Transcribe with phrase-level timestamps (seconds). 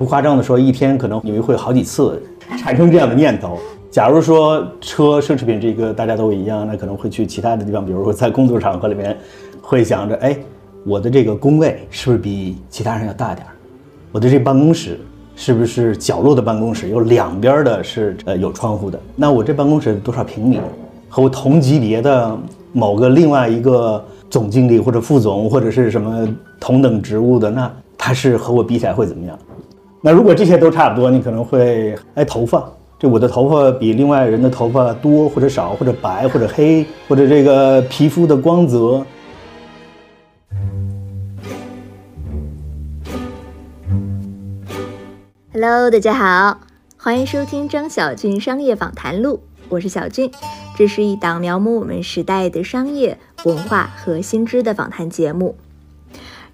[0.00, 2.22] 不夸张的说，一天可能你们会好几次
[2.58, 3.58] 产生这样的念头。
[3.90, 9.14] 假如说车奢侈品这个大家都一样，那可能会去其他的地方，比如说在工作场合里面，
[9.60, 10.34] 会想着，哎，
[10.86, 13.52] 我的这个工位是不是比其他人要大点儿？
[14.10, 14.98] 我的这办公室
[15.36, 18.98] 是不是角落的办公室，有两边的是呃有窗户的？
[19.14, 20.62] 那我这办公室多少平米？
[21.10, 22.38] 和我同级别的
[22.72, 26.26] 某个另外一个总经理或者副总或者是什么
[26.58, 29.38] 同等职务的，那他是和我比起来会怎么样？
[30.02, 32.66] 那如果这些都差不多，你可能会哎头发。
[32.98, 39.04] 这我的头发比另外人的头发多或者少，或者白或者黑，或者这个皮肤的光泽。
[45.52, 46.60] Hello，大家好，
[46.96, 50.30] 欢迎收听张小俊商业访谈录，我是小俊，
[50.78, 55.56] 这是一档描摹我们时代的商业文化和新知的访谈节目。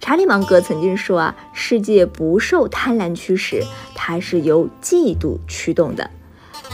[0.00, 3.62] 查理芒格曾经说啊，世界不受贪婪驱使，
[3.94, 6.10] 它是由嫉妒驱动的。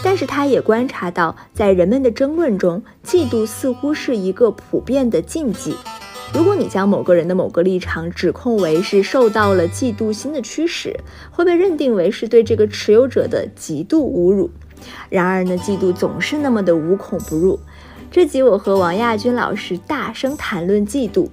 [0.04, 5.76] 但是他也观察到，在人们的争论中，嫉妒似乎是一个普遍的禁忌。
[6.34, 10.98] 如果你将某个人的某个立场指控为是受到了嫉妒心的驱使，
[11.30, 14.50] 会被认定为是对这个持有者的极度侮辱。
[15.08, 17.60] 然而呢，嫉妒总是那么的无孔不入。
[18.12, 21.26] 这集我和王亚军老师大声谈论嫉妒，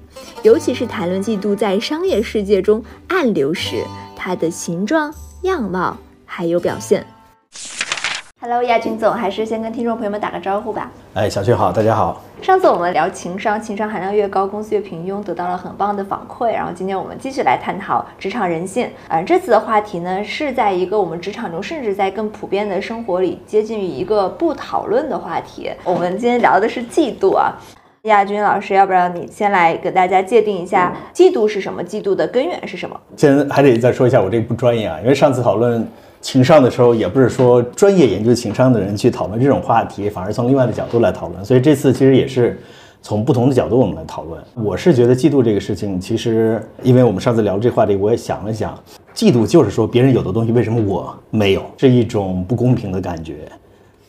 [0.44, 3.83] 尤其是谈论嫉妒在商业世界中暗流时
[4.16, 7.05] 它的形状、样貌还有表现。
[8.42, 10.90] Hello，亚军总，还是先跟听众朋友们打个招呼吧。
[11.14, 12.23] 哎，小军好，大家好。
[12.42, 16.54] 上次我们聊情商，情商含量越高，公司越平庸，得到了很棒的反馈。
[16.54, 18.90] 然后今天我们继续来探讨职场人性。
[19.09, 25.70] 呃，这次的话题呢，是在一个我们职场中，甚至在更普遍的生活里，接近于一个不讨论的话题。
[25.84, 27.52] 我们今天聊的是嫉妒啊。
[28.03, 32.98] 亚军老师，要不然你先来给大家界定一下嫉妒是什么，嫉妒的根源是什么？
[33.18, 35.86] 先还得再说一下，我这个不专业啊，因为上次讨论。
[36.22, 41.44] 情商的时候，也不是说专业研究情商的人去讨论这种话题，反而从另外的角度来讨论。
[41.46, 42.59] 所以这次其实也是
[43.02, 44.41] 从不同的角度我们来讨论。
[44.56, 48.78] 我是觉得嫉妒这个事情，其实因为我们上次聊这话题，我也想了想，
[49.16, 53.36] 嫉妒就是说别人有的东西为什么我没有，是一种不公平的感觉。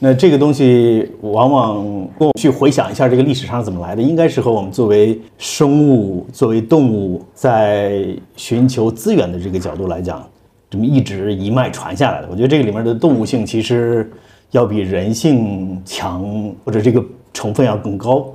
[0.02, 2.08] 那这个东西往往
[2.40, 10.26] 去回想一下这个历史上怎么来的，应该是和我们作为生物、作为动物在寻求资源的这个角度来讲。
[10.70, 14.08] 这么一直一脉传下来的，我觉得这个里面的动物性其实
[14.52, 16.24] 要比人性强，
[16.64, 17.04] 或者这个
[17.34, 18.32] 成分要更高，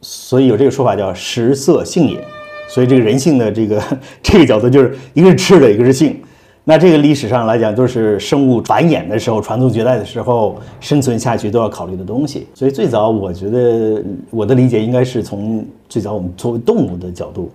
[0.00, 2.18] 所以有这个说法叫食色性也。
[2.66, 3.82] 所以这个人性的这个
[4.22, 6.18] 这个角度就是一个是吃的，一个是性。
[6.64, 12.46] 那这个历史上来讲，都是生物繁衍的时候、传宗接代的时候、生存下去都要考虑的东西。
[12.54, 17.52] 所以最早我觉得我的理解应该是从最早我们作为动物的角度。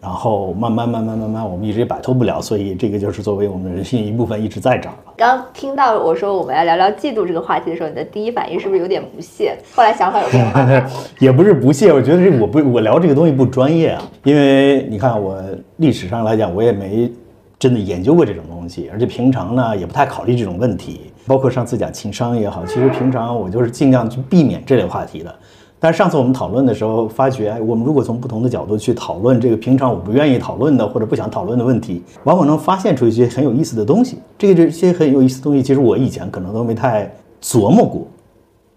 [0.00, 5.12] 然后慢慢慢慢慢慢，我们一直也摆脱不了，所以这个就是作为我们人性一部分一直在这儿了。
[5.16, 9.58] 刚听到我说我们要聊聊嫉妒这个话题的时候，你的第一反应是不是有点不屑？
[9.74, 10.88] 后来想法有变化？
[11.18, 15.42] 也不是不屑，我觉得这我不我聊这个东西不专业啊，因为你看我
[15.78, 17.10] 历史上来讲，我也没
[17.58, 25.34] 真的研究过这种东西，而且平常呢也不太考虑这种问题，包括上次讲情商也好，其实平常我就是尽量去避免这类话题的。
[25.82, 34.18] 但是上次我们讨论的时候，发觉我们如果从不同的角度去讨论这个平常我不愿意讨论的或者不想讨论的问题，往往能发现出一些很有意思的东西。
[34.36, 37.10] 这个这些很有意思的东西，其实我以前可能都没太
[37.42, 38.06] 琢磨过，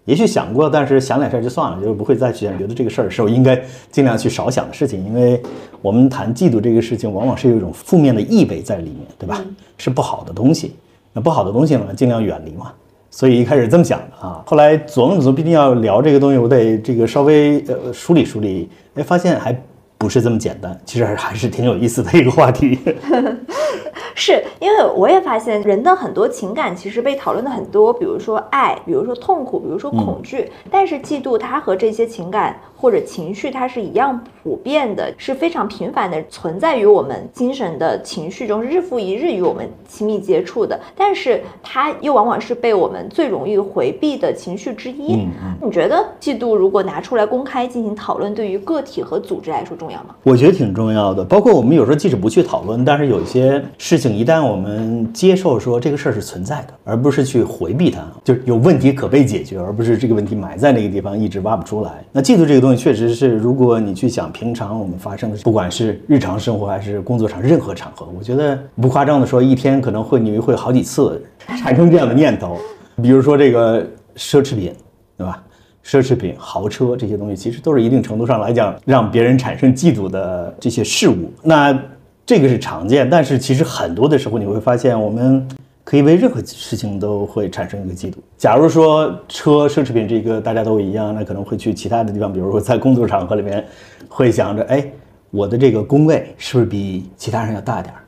[0.06, 5.04] 也许想过，但是想两下就算了，就是不会再去想觉得这个事儿是我应该尽量去少想的事情。
[5.04, 5.42] 因为
[5.82, 9.44] 我们谈嫉妒这个事情，往往是有一种负面的意味在里面，对吧？
[9.76, 10.74] 是不好的东西，
[11.12, 12.72] 那不好的东西呢，尽量远离嘛。
[13.16, 19.56] 所以一开始这么想的啊，后来琢磨琢磨，毕竟要聊这个东西，我得这个稍微呃梳理梳理，哎，发现还
[19.96, 22.76] 不是这么简单，其实还是还是挺有意思的一个话题。
[24.14, 45.26] 是因为我也发现人的很多情感其实被讨论的很多，比如说爱，比如说痛苦，比如说恐惧，但是嫉妒它和这些情感或者情绪它是一样普遍的，是非常频繁的存在于我们精神的情绪中，日复一日与我们亲密接触的，但是它又往往是被我们最容易回避的情绪之一。
[45.60, 50.14] 你觉得嫉妒如果拿出来公开进行讨论，对于个体和组织来说重要吗？
[50.22, 54.03] 我觉得挺重要的，包括我们有时候即使不去讨论，但是有一些事情。
[54.04, 62.04] 请一旦我们接受说这个事儿是存在的，而不是去回避它，就有问题可被解决，而不是这个问题埋在那个地方一直挖不出来。
[62.12, 72.58] 那嫉妒这个东西确实是，如果你去想平常我们发生的，不管是日常生活还是工作上任何场合，我觉得不夸张的说，一天可能会你会好几次产生这样的念头。
[73.02, 73.80] 比如说这个
[74.16, 74.70] 奢侈品，
[75.16, 75.42] 对吧？
[75.82, 81.30] 奢侈品、豪车这些东西，其实都是一定程度上来讲让别人产生嫉妒的这些事物。
[81.42, 81.78] 那
[82.26, 85.46] 这个是常见，但是其实很多的时候你会发现，我们
[85.84, 88.14] 可以为任何事情都会产生一个嫉妒。
[88.38, 93.62] 假如说车奢侈品这个大家都一样，那可能会去其他的地方，比如说在工作场合里面，
[94.08, 94.90] 会想着，哎，
[95.30, 98.00] 我的这个工位是不是比其他人要大点儿？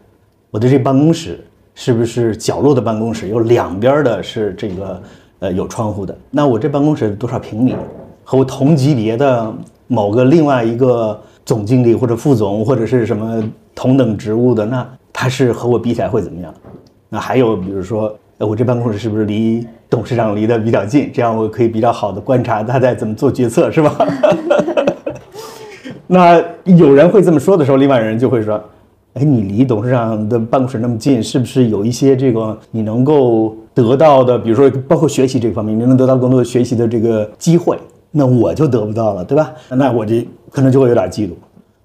[0.50, 5.02] 我的这办公室是不是角落的办公室，有两边的是这个
[5.40, 6.16] 呃有窗户的？
[6.30, 7.76] 那我这办公室多少平米？
[8.24, 9.54] 和我同级别的
[9.86, 13.44] 某个另外一个总经理或者副总或者是什么
[13.76, 16.52] 同等职务的，那他是和我比起来会怎么样？
[17.08, 21.08] 那还有比如说，我这办公室是不是离董事长离得比较近？
[21.12, 23.96] 这样我可以比较好的观察他在怎么做决策，是吧？
[26.08, 28.60] 那有人会这么说的时候，另外人就会说。
[29.18, 37.78] 哎，你离董事长的办公室那么近，是不是有一些这个你能够得到的，比如说包括学习这方面，你能得到更多的学习的这个机会，
[38.10, 39.50] 那我就得不到了，对吧？
[39.70, 40.16] 那我就
[40.50, 41.30] 可能就会有点嫉妒。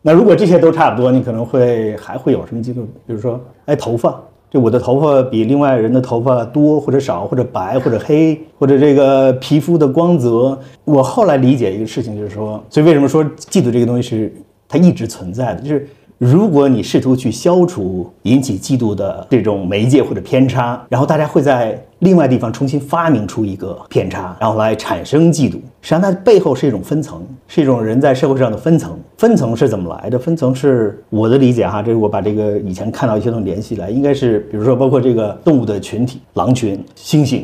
[0.02, 2.84] 那如果这些都差不多，你可能会还会有什么嫉妒？
[3.06, 4.20] 比如说，哎，头发，
[4.50, 10.58] 就我的头发比另外人的头发多或者少，或者白或者黑，或者这个皮肤的光泽。
[10.86, 14.34] 我后来理解一个事情，就是说，所以为什么说嫉妒这个东西是
[14.68, 15.88] 它一直存在的，就是。
[16.22, 25.54] 如果你试图去消除引起嫉妒的这种媒介或者偏差，然后大家会在另外地方重新发明出一个偏差，然后来产生嫉妒。
[25.54, 29.00] 实际上，它背后是一种分层，是一种人在社会上的分层。
[29.18, 30.18] 分层是怎么来的？
[30.18, 37.44] 分层是我的理解哈，这是我把这个以前看到一些东西联系来，应该是比如说包括这个动物的群体，狼群、猩猩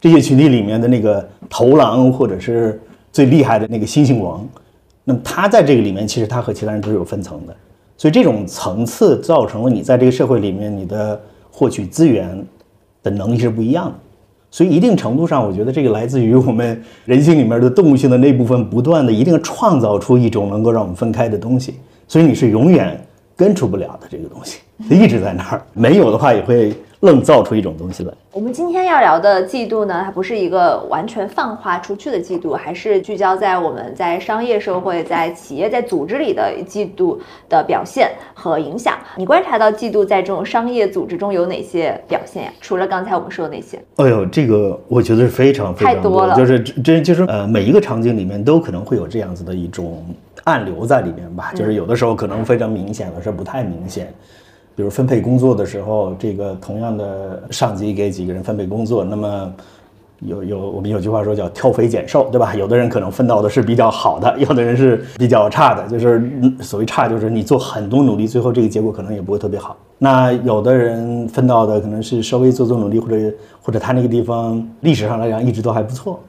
[0.00, 2.80] 这些群体里面的那个头狼，或者是
[3.12, 4.44] 最厉害的那个猩猩王，
[5.04, 7.54] 那么他在这个里面，其实他和其他人都是有分层的。
[7.96, 11.20] 所以这种层次造成了你在这个社会里面，你的
[11.52, 12.44] 获取资源
[13.10, 13.94] 的能力是不一样的。
[14.50, 21.74] 所以一定程度上，我觉得这个来自于我们人性里面的动物性的那部分，不断的一定创造出一种能够让我们分开的东西。
[22.08, 23.00] 所以你是永远
[23.36, 26.72] 根除不了的这个东西，它一直在那儿，没有的话也会。
[27.00, 28.12] 愣造出一种东西来。
[28.32, 38.98] 我们今天要聊的嫉妒呢，它不是一个完全泛化出去的嫉妒，还是聚焦在我们在商业社会、在企业、在组织里的嫉妒的表现和影响。
[39.16, 42.52] 你观察到嫉妒在这种商业组织中有哪些表现呀？
[42.60, 43.78] 除了刚才我们说的那些。
[43.96, 50.04] 哎呦，这个我觉得是非常非常多了，就是这就是呃，每一个场景里面都可能会有这样子的一种
[50.44, 51.52] 暗流在里面吧。
[51.54, 54.12] 就是有的时候可能非常明显，有的时候不太明显。
[54.76, 59.54] 比如分配工作的时候，这个同样的上级给几个人分配工作，那么
[60.20, 62.54] 有有我们有句话说叫挑肥拣瘦，对吧？
[62.54, 66.30] 有的人可能分到的是比较好的，有的人是比较差的，就是
[66.60, 69.74] 所谓差就是你做很多努力，最后这个结果可能也不会特别好。
[69.98, 76.20] 那有的人分到的可能是稍微做做努力，或者或者他那个地方历史上来讲一直都还不错，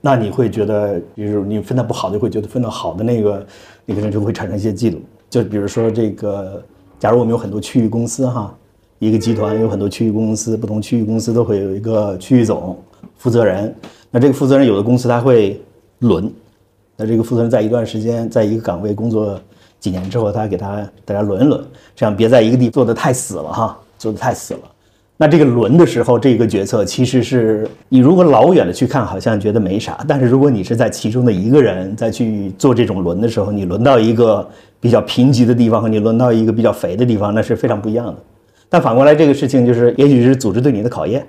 [0.00, 3.46] 那你会觉得，比如你分到不好，就会觉得分到好的那个
[3.84, 4.96] 那个人就会产生一些嫉妒。
[5.28, 6.62] 就比如说这个。
[7.00, 8.54] 假如我们有很多区域公司哈，
[8.98, 12.78] 一个集团有很多区域公司，不同区域公司都会有一个区域总
[13.16, 13.74] 负责人。
[14.10, 15.58] 那这个负责人有的公司他会
[16.00, 16.30] 轮，
[16.98, 19.40] 那这个负责人在一段时间在一个岗位工作
[19.78, 21.64] 几年之后，他给他大家轮一轮，
[21.96, 24.60] 这样别在一个地做的太死了哈，做的太死了。
[25.16, 34.46] 那这个轮的时候，这个决策其实是你如果老远的去看，好像觉得没啥，但是如果你是在其中的一个人在去做这种轮的时候，你轮到一个。
[34.80, 38.16] 比较贫瘠的地方和你轮到一个比较肥的地方，那是非常不一样的。
[38.72, 41.26] 但反过来，这个事情就是，也许是组织对你的考验，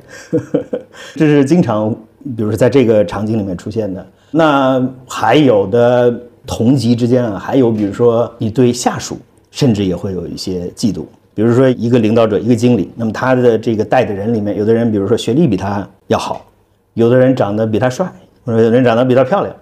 [1.17, 1.91] 这是经常，
[2.37, 4.05] 比如说在这个场景里面出现的。
[4.29, 6.13] 那还有的
[6.45, 9.17] 同级之间啊，还有比如说你对下属，
[9.49, 11.03] 甚至也会有一些嫉妒。
[11.33, 16.45] 比如说一个领导者，一个经理，那么他的这个带的人里面，有的人比如说学历比他要好，
[16.93, 18.05] 有的人长得比他帅，
[18.45, 19.55] 或者有的人长得比他漂亮，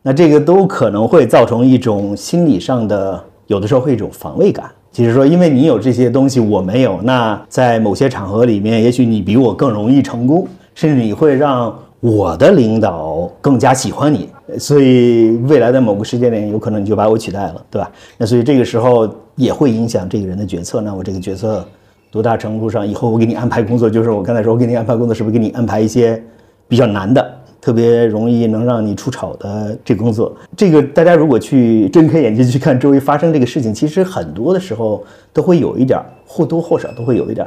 [0.00, 3.22] 那这个都可能会造成一种心理上的。
[3.46, 17.90] 有的时候会一种防卫感，就是说，因为你有这些东西，我没有，那在某些场合里面，也许你比我更容易成功，甚至你会让我的领导更加喜欢你，所以未来的某个时间点，有可能你就把我取代了，对吧？
[18.18, 20.80] 那所以这个时候也会影响这个人的决策。
[20.80, 21.66] 那我这个决策
[22.10, 26.22] 多大程度上，以后我给你安排工作，就是我刚才说，我给你安排工作，是不是给你安排一些
[26.66, 27.24] 比较难的？
[27.66, 37.44] 特别容易能让你出丑的这工作，这个大家如果去睁开眼睛去看周围发生这个事情，其实很多的时候都会有一点或多或少都会有一点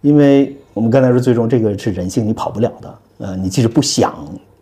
[0.00, 2.94] 因为我们刚才说，最终这个是人性，你跑不了的。
[3.18, 4.12] 呃，你即使不想，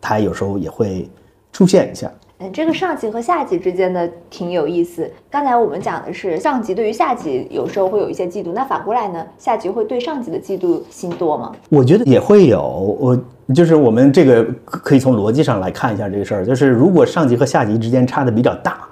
[0.03, 1.09] 它有时候也会
[1.51, 2.13] 出现一下。
[2.43, 5.11] 嗯，这个上级和下级之间的挺有意思。
[5.31, 11.53] 刚才我们讲的是上级对于下级有时候会有一些嫉妒，那反过来呢，下级会对上级的嫉妒心多吗？
[11.69, 12.63] 我觉得也会有。
[12.99, 13.19] 我
[13.55, 18.89] 就是我们这个可以从逻辑上来看一下这个事儿，就是如果上级和下级之间差的比较大，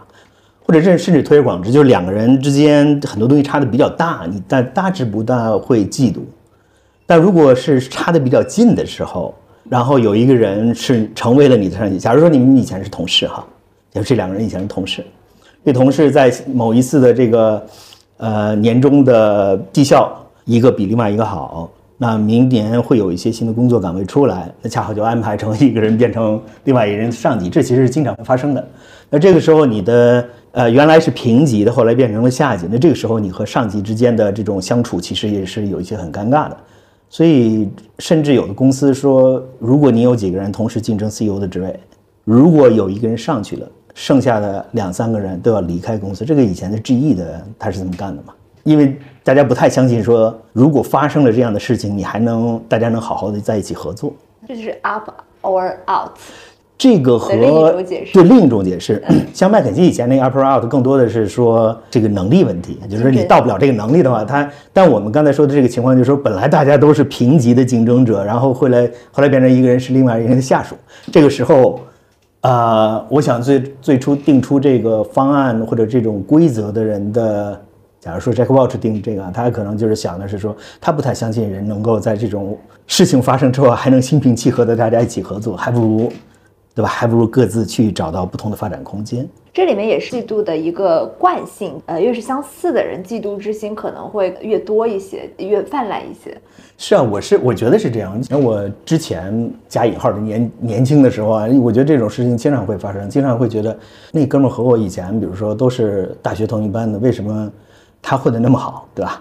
[0.67, 6.19] 或者甚甚至推而广之，就是两个人之间很多东西差的比较大，你但大致不大会嫉妒。
[7.07, 9.35] 但如果是差的比较近的时候，
[9.69, 13.47] 然后有一个人是成为了你的上级，假如说你们以前是同事哈，
[13.93, 15.05] 就这两个人以前是同事，
[15.65, 17.67] 这同事在某一次的这个
[18.17, 20.11] 呃年终的绩效，
[20.45, 28.67] 一个比另外一个好，那明年会有一些新的工作岗位出来，那恰好就安排成一个人变成另外一个人的上级，这其实是经常会发生的。
[29.11, 36.57] 那这个时候你的呃原来是平级的，后来变成了下级，那这个时候你和上级之间的这种相处，其实也是有一些很尴尬的。
[37.11, 41.81] 所以，甚至有的公司说，如果你有几个人同时竞争 CEO 的职位，
[42.25, 46.25] 如果有一个人上去了，剩下的两三个人都要离开公司。
[46.25, 48.35] 这个以前的 GE 的他是这么干的嘛？
[48.65, 54.13] 因为大家不太相信说，如果发生了这样的事情，你还能大家能好好的在一起合作。
[54.47, 55.09] 这就是 up
[55.43, 56.11] or out。
[56.79, 57.33] 这个和
[58.13, 59.03] 对另一种解释，
[59.35, 70.77] 像麦肯锡以前那个 upper out 更多的是说这个能力问题，就是说你到不了这个能力的话，他但我们刚才说的这个情况就是说，本来大家都是平级的竞争者，然后后来后来变成一个人是另外一个人的下属，
[71.11, 71.81] 这个时候，
[72.43, 77.61] 呃，我想最最初定出这个方案或者这种规则的人的，
[77.99, 82.57] 假如说 Jack Welch 定这个，他可能就是想的是说，他不太相信人能够在这种
[82.87, 86.13] 事情发生之后还能心平气和的大家一起合作，还不如。
[86.79, 86.89] 对吧？
[86.89, 89.29] 还不如各自去找到不同的发展空间。
[89.53, 96.41] 这里面也是嫉妒的一个惯性，呃，越是相似的人，嫉妒之心可能会越多一些，越泛滥一些。
[96.77, 98.23] 是啊，我是我觉得是这样。
[98.23, 103.77] 像我之前加引号的年年轻的时候啊，我觉得这种事情经常会发生，经常会觉得
[104.13, 107.51] 那哥们和我以前，比如说都是大学同一班的，为什么
[108.01, 109.21] 他混得那么好，对吧？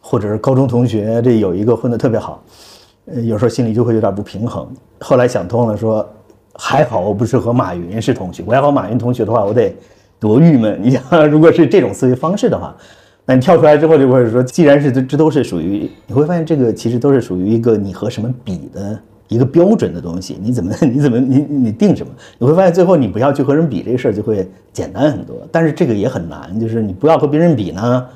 [0.00, 2.42] 或者是高中同学，这有一个混得特别好，
[3.04, 4.66] 呃，有时候心里就会有点不平衡。
[5.00, 6.08] 后来想通了，说。
[6.54, 9.74] 还好我不是和马云是同学，我要和马云同学的话，我得
[10.18, 10.78] 多郁闷。
[10.82, 12.74] 你想，如果是这种思维方式的话，
[13.26, 20.38] 那你跳出来之后就会说，既然是这这都是属于，你会发现这个其实都是属于一个你和什么比的一个标准的东西。
[20.40, 22.12] 你怎么 你怎么你你定什么？
[22.38, 25.36] 你会发现最后你不要去和人比这个事儿就会简单很多。
[25.50, 28.06] 但是这个也很难，就是你不要和别人比呢，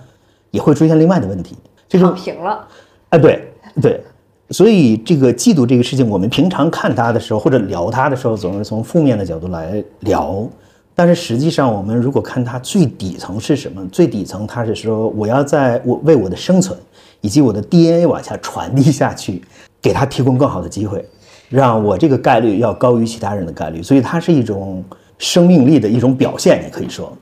[0.51, 1.57] 也会出现另外的问题。
[1.89, 2.69] 就躺平了。
[3.09, 4.01] 哎，对对。
[4.51, 10.49] 所以，这个嫉妒这个事情，我们平常看它的时候，或者聊它的时候，总是从负面的角度来聊。
[10.95, 16.79] 但是实际上，我们如果看它最底层是什么，最底层它是说，我要在我为我的生存
[17.21, 19.43] 以及我的 DNA 往下传递下去，
[19.83, 21.05] 给他提供更好的机会，
[21.51, 23.83] 让我这个概率要高于其他人的概率。
[23.83, 24.83] 所以，它是一种
[25.19, 27.13] 生命力的一种表现，你可以说。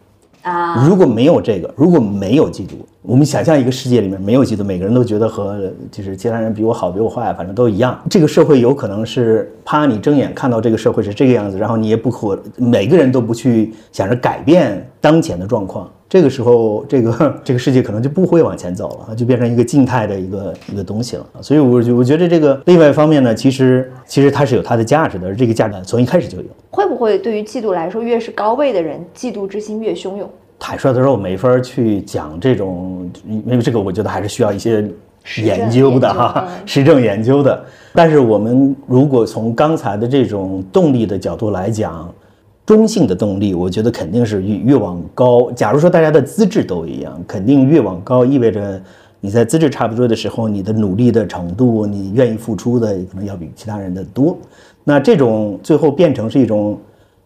[0.87, 5.59] 如果没有这个，如果没有嫉妒，我们想象一个世界里面没有嫉妒，每个人都觉得和
[5.91, 8.01] 就是其他人比我好，比我坏，反正都一样。
[8.09, 15.91] 这个社会有可能是啪，你睁眼看到这个社会是这个样子，然后你也不可每个人都不去想着改变当前的状况。
[16.17, 21.27] 这个时候，这个 这个世界可能就不会往前走了，就变成一个静态的一个一个东西了。
[21.43, 26.45] 所以，我我觉得这个另外一方面呢，其实其实它是有它的价值的，而这个价值从一开始就有。
[26.71, 30.27] 会不会对于嫉妒来说，越是高位的人，嫉妒之心越汹涌？
[30.59, 34.83] 坦率的说，我没法去讲这种，因为这个我觉得还是需要一些
[35.37, 37.63] 研究的哈，实证研究的。
[37.93, 42.11] 但是我们如果从刚才的这种动力的角度来讲。
[42.67, 45.53] 中性的动力，我觉得肯定是越越往高。
[45.53, 48.83] 假如说大家的资质都一样，肯定越往高，意味着
[49.21, 54.37] 你在资质差不多的时候，你的努力的程度，你愿意付出的可能要比其他人的多。
[54.83, 56.77] 那这种最后变成是一种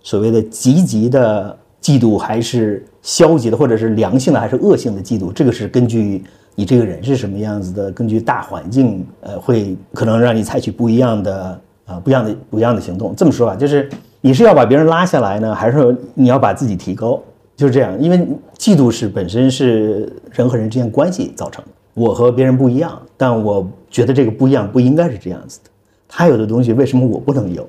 [0.03, 5.33] 所谓的积极的嫉妒，还是消极的，或者是良性的，还是恶性的嫉妒？
[5.33, 6.23] 这个是根据
[6.55, 13.15] 你这个人是什么样子的，根据大环境，呃，会可能让你采取不一样的啊，不一样的不一样的行动。
[13.17, 13.89] 这么说吧，就是。
[14.21, 17.21] 你是要把别人拉下来呢，还是说你要把自己提高？
[17.57, 18.19] 就是这样，因为
[18.57, 21.71] 嫉妒是本身是人和人之间关系造成的。
[21.95, 25.71] 我和别人不一样，但我觉得这个不一样不应该是这样子的。
[26.09, 27.67] 他有的东西为什么我不能有？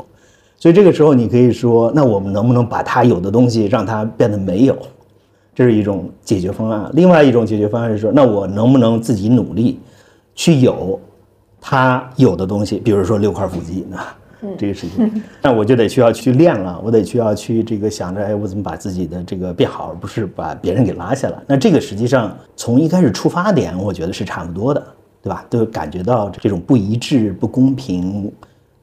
[0.57, 4.77] 所以这个时候你可以说，那我们能不能把他有的东西让他变得没有？
[5.53, 6.89] 这是一种解决方案。
[6.93, 9.79] 另外一种解决方案是说，那我能不能自己努力
[10.35, 10.97] 去有
[11.59, 12.77] 他有的东西？
[12.77, 13.97] 比如说六块腹肌呢？
[14.57, 21.37] 这个事情， 那我就得需要去练了，我得需要去这个想着，哎，我怎么把自己的这个变好，而不是把别人给拉下来。
[21.47, 24.83] 那这个实际上从一开始出发点，我觉得是差不多的，
[25.21, 25.45] 对吧？
[25.49, 28.31] 都感觉到这种不一致、不公平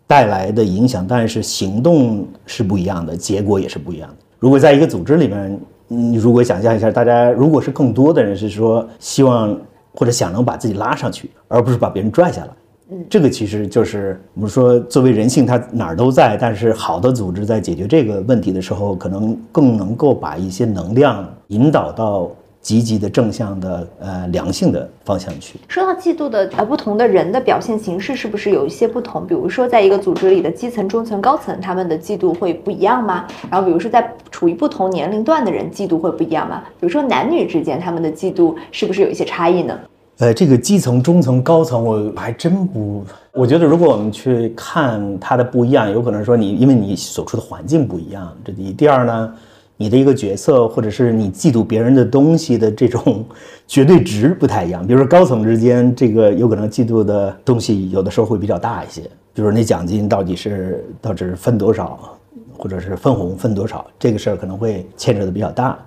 [0.06, 4.16] 带来的影响，但是行动是不一样的，结果也是不一样的。
[4.38, 9.58] 如果在一个组织里面，你如果想象一下，大家如果是更多的人是说希望
[9.92, 12.50] 或者想能把自己拉上去，而不是把别人拽下来。
[12.90, 22.30] 嗯，这个其实就是我们说，作为人性，它哪儿都在，但是好的组织在解决这个问题的时候，可能更能够把一些能量引导到。
[22.60, 25.58] 积极的、正向的、呃良性的方向去。
[25.68, 29.24] 说到嫉妒的呃不同的人的表现形式，是不是有一些不同？
[29.24, 33.26] 比如说，在一个组织里的基层、中层、高层，他们的嫉妒会不一样吗？
[33.48, 36.64] 然后，比如说在处于不同年龄段的人，嫉妒会不一样吗？
[36.80, 39.78] 比如说男女之间，他们的嫉妒是不是有一些差异呢？
[40.18, 48.72] 呃，这个基层、中层、高层，我还真不，我觉得如果我们去看它的不一样，有可能说你因为你所处的环境不一样，这第一。
[48.72, 49.32] 第二呢？
[49.80, 53.24] 你的一个角色，或者是你嫉妒别人的东西的这种
[53.68, 54.84] 绝对值不太一样。
[54.84, 59.02] 比如说高层之间，这个有可能嫉妒的东西有的时候会比较大一些。
[59.32, 62.18] 比如那奖金到底是到底是分多少，
[62.58, 65.78] 或者是分红分多少，这个事儿可能会牵扯的比较大。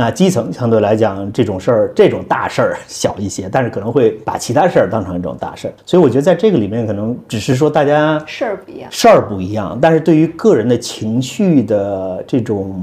[0.00, 5.74] 那基层相对来讲，这种事儿这种大事儿小一些，但是可能会把其他事儿当成一种大事儿。
[5.84, 12.82] 所以我觉得在这个里面，可能只是说大家事儿不一样，事儿不一样，但是对于个人的情绪的这种。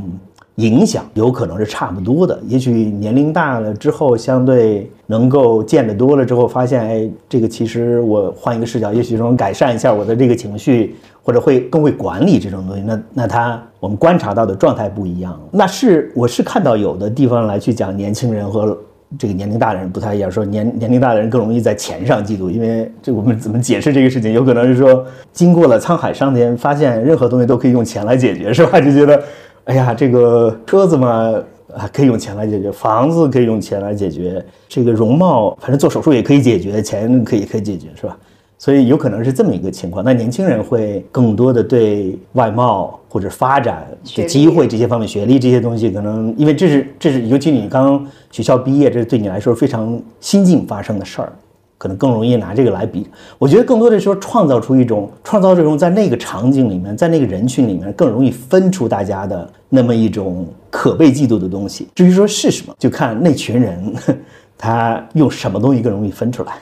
[0.58, 12.82] 影响有可能是差不多的，也许年龄大了之后，相对能够见得多了之后，发现，哎，这个其实我换一个视角，也许能改善一下我的这个情绪，或者会更会管理这种东西。
[12.82, 18.76] 那那他我们观察到的状态不一样，那是我是看到有的地方来去讲年轻人和
[19.20, 24.34] 这个年龄大的人不太一样，说年年龄大的人更容易在钱上嫉妒，因为这我们怎么解释这个事情？
[24.34, 28.82] 有可能是说经过了沧海桑田，发现任何东西都可以用钱来解决，是吧？
[28.82, 29.22] 就觉得。
[29.68, 31.34] 哎呀，这个车子嘛，
[31.76, 38.18] 啊，可以用钱来解决；房子可以用钱来解决；这个容貌，反正做手术也可以解决，钱可以可以解决，是吧？
[38.58, 40.06] 所以有可能是这么一个情况。
[40.06, 51.34] 那年轻人会更多的对外貌或者发展的机会这些方面，学历这些东西，可能因为这是这是，尤其你刚学校毕业，这是对你来说非常新近发生的事儿。
[51.80, 53.08] 可能更容易拿这个来比，
[53.38, 61.88] 我觉得更多的时候创造出一种创造这种在那个场景里面，在那个人群里面更容易分出大家的那么一种可被嫉妒的东西。
[61.96, 63.94] 至于说是什么，就看那群人
[64.58, 66.54] 他用什么东西更容易分出来，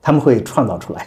[0.00, 1.06] 他们会创造出来。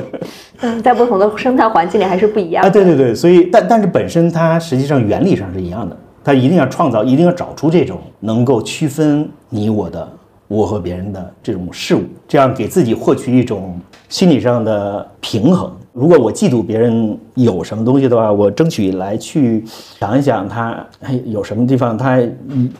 [0.60, 2.70] 嗯，在不同的生态环境里还是不一样啊。
[2.70, 10.08] 对对对，所以但但是本身它实际上原理上是一样的，它一定要创造，一定要找出这种能够区分你我的。
[10.48, 15.76] 我和别人的这种事物，这样给自己获取一种心理上的平衡。
[15.96, 19.64] 如果我嫉妒别人有什么东西的话，我争取来去
[19.98, 20.86] 想一想他
[21.24, 22.20] 有什么地方他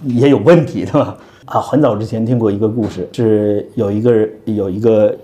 [0.05, 1.16] 也有问题，对吧？
[1.46, 5.16] 啊，很早之前听过一个故事，是有一个有一个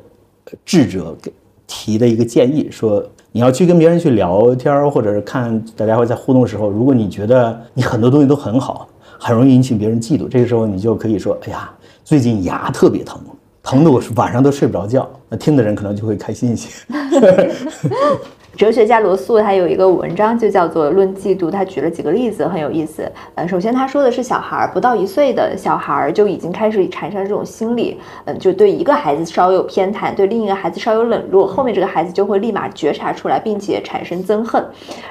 [0.65, 1.31] 智者给
[1.67, 11.71] 提的一个建议，说你要去跟别人去聊天，或者是看大家会在互动的时候，如果你觉得你很多东西都很好，很容易引起别人嫉妒，这个时候你就可以说，哎呀。
[12.05, 13.21] 最近牙特别疼，
[13.63, 15.09] 疼的我是晚上都睡不着觉。
[15.29, 16.69] 那听的人可能就会开心一些。
[18.57, 23.11] 哲学家罗素他有一个文章就叫做《论嫉妒》，他举了几个例子，很有意思。
[23.35, 34.63] 呃，首先他说的是小孩儿不到一岁的小孩儿就已经开始产生这种心理，嗯，就对一个孩子稍有偏袒，对另一个孩子稍有冷落，后面这个孩子就会立马觉察出来，并且产生憎恨。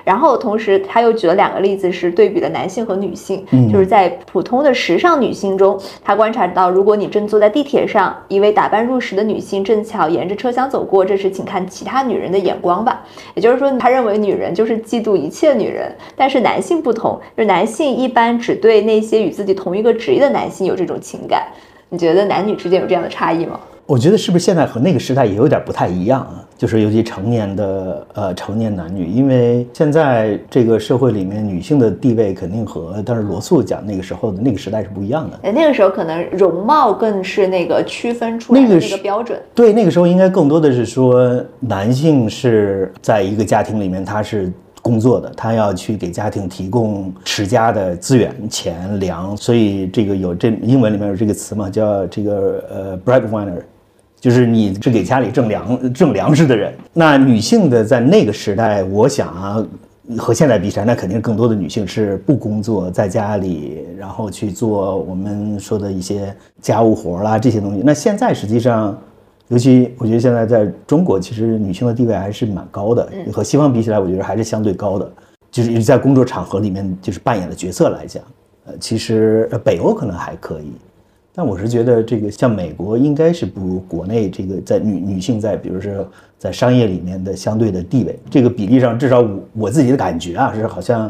[0.03, 13.01] 然后同时他又举了两个例子，是对比了男性和女性，就是在普通的时尚女性中，他观察到，如果你正坐在地铁上，一位打扮入时的女性正巧沿着车厢走过，这时请看其他女人的眼光吧。
[13.35, 21.47] 也就是说，他认为女人就是嫉妒一切女人，但是男性不同，就是男性一般只对那些与自己同一个职业的男性有这种情感。
[21.89, 23.59] 你觉得男女之间有这样的差异吗？
[23.85, 26.47] 我觉得是不是现在和那个时代也有点不太一样啊？
[26.61, 35.39] 就是尤其成年的呃成年男女，因为现在这个社会里面女性的地位肯定和但是罗素讲那个时候的那个时代是不一样的。
[35.41, 39.41] 哎，那个时候可能容貌更是那个区分出来的那个标准。
[39.55, 53.61] 对，那个时候应该更多的是说男性是在一个家庭里面他是工作的，他要去给家庭提供持家的资源、钱粮，所以这个有这英文里面有这个词嘛，叫这个呃 breadwinner。
[54.21, 59.65] 就是你是给家里挣粮挣粮食的人，那女性的在那个时代，我想啊，
[60.15, 66.31] 和现在比起来，那肯定更多的女性是不工作，在家里，然后去做我们说的一些
[66.61, 67.81] 家务活啦这些东西。
[67.83, 68.95] 那现在实际上，
[69.47, 75.11] 尤其我觉得现在在中国，其实女性的地位还是蛮高的，和西方比起来，我觉得还是相对高的。
[75.49, 78.23] 就是在工作场合里面，就是扮演的角色来讲，
[78.65, 80.71] 呃，其实北欧可能还可以。
[81.33, 86.05] 但我是觉得，这个像美国应该是不如国内这个在女女性在，比如说
[86.37, 91.09] 在商业里面的相对的地位，这个比例上，至少我我自己的感觉啊，是好像，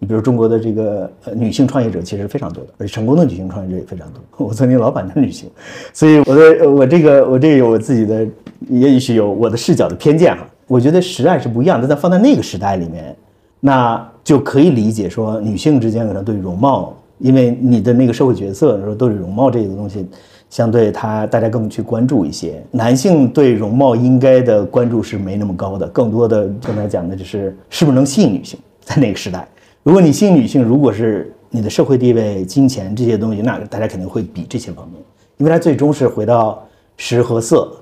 [0.00, 4.46] 你比如中国的这个呃女性创业者其实非常多的，而且成功的女性创业者也非常多。
[4.46, 5.48] 我曾经老板的女性，
[5.92, 8.26] 所以我的我这个我这个有我自己的
[8.68, 10.46] 也许有我的视角的偏见哈。
[10.66, 13.14] 我觉得时代是不一样的，但放在那个时代里面，
[13.60, 20.06] 那就可以理解说，女性之间可能对容貌，因为你的那个社会角色说都是容貌这个东西，
[20.50, 22.62] 相对他大家更去关注一些。
[22.70, 28.58] 男性对容貌应该的关注是没那么高的，更多的刚才讲的就是是不是能吸引女性。
[28.80, 29.48] 在那个时代，
[29.82, 35.00] 如果你吸引女性，如果是你的社会地位、金钱这些东西，那大家肯定会比这些方面，
[35.38, 36.62] 因为它最终是回到
[36.96, 37.72] 食和色，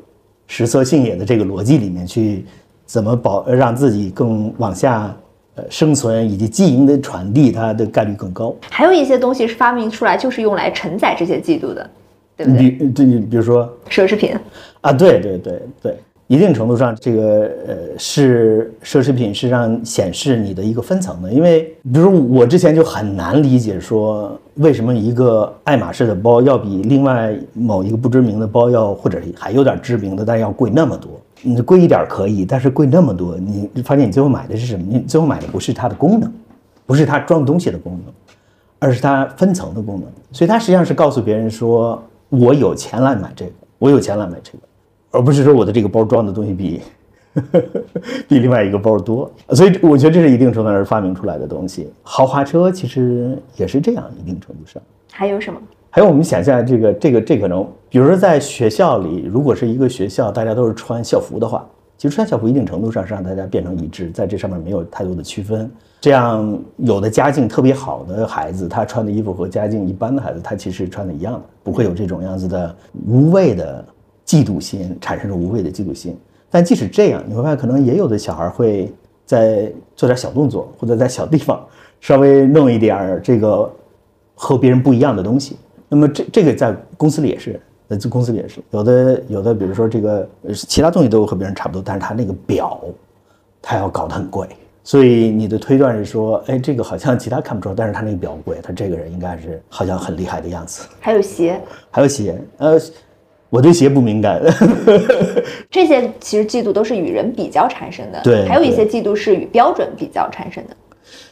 [0.46, 2.44] 食色性也的这个逻辑里面去。
[2.86, 5.14] 怎么保让自己更往下
[5.60, 8.54] 呃生存，以及基因的传递，它的概率更高。
[8.70, 11.90] 还有一些东西是发明出来就是用来承载这些嫉妒的，
[12.36, 12.70] 对不对？
[12.70, 14.34] 比对，比如说奢侈品
[14.80, 15.96] 啊，对对对对。
[16.26, 31.20] 一定程度上，这个呃是奢侈品是让显示你的一个分层的，因为比如我之前就很难理解说为什么一个爱马仕的包要比另外某一个不知名的包要或者还有点知名的，但要贵那么多。
[31.42, 34.84] 你贵一点可以，但是贵那么多，你发现你最后买的是什么？
[34.88, 36.32] 你最后买的不是它的功能，
[36.86, 38.12] 不是它装东西的功能，
[38.78, 40.08] 而是它分层的功能。
[40.32, 44.58] 所以它实际上是告诉别人说，我有钱来买这个，我有钱来买这个。
[45.12, 46.80] 而不是说我的这个包装的东西比
[48.28, 51.88] 比另外一个包多，所以我觉得这是一定程度上是发明出来的东西。
[52.02, 54.80] 豪华车其实也是这样，一定程度上。
[55.10, 55.60] 还有什么？
[55.90, 65.70] 还有我们想象这个这个这可能，比如说在学校里，如果是一个学校，大家都是穿校服的话，其实穿校服一定程度上是让大家变成一致，在这上面没有太多的区分。
[66.00, 72.74] 这样有的家境特别好的孩子，他穿的衣服和家境一般的孩子，他其实穿的一样的，不会有这种样子的
[73.06, 73.84] 无谓的。
[74.26, 76.16] 嫉妒心产生了无谓的嫉妒心，
[76.48, 78.94] 但即使这样，你会发现可能也有的小孩会
[79.26, 81.60] 在做点小动作，或者在小地方
[82.00, 83.68] 稍微弄一点这个
[84.36, 85.56] 和别人不一样的东西。
[85.88, 87.60] 那么这这个在公司里也是，
[87.96, 92.80] 在公司里也是有的有的，比如说这个其他东西都和别人差不多，但是他那个表
[93.60, 94.46] 他要搞得很贵，
[94.84, 100.88] 所以你的推断是说，哎，这个好像其他看不出来，但是他那个表贵，他这个人应该是好像很厉害的样子。
[101.00, 102.78] 还有鞋，还有鞋，呃。
[103.52, 104.40] 我对鞋不敏感，
[105.68, 108.20] 这些其实嫉妒都是与人比较产生的。
[108.22, 110.76] 对，还有一些嫉妒是与标准比较产生的。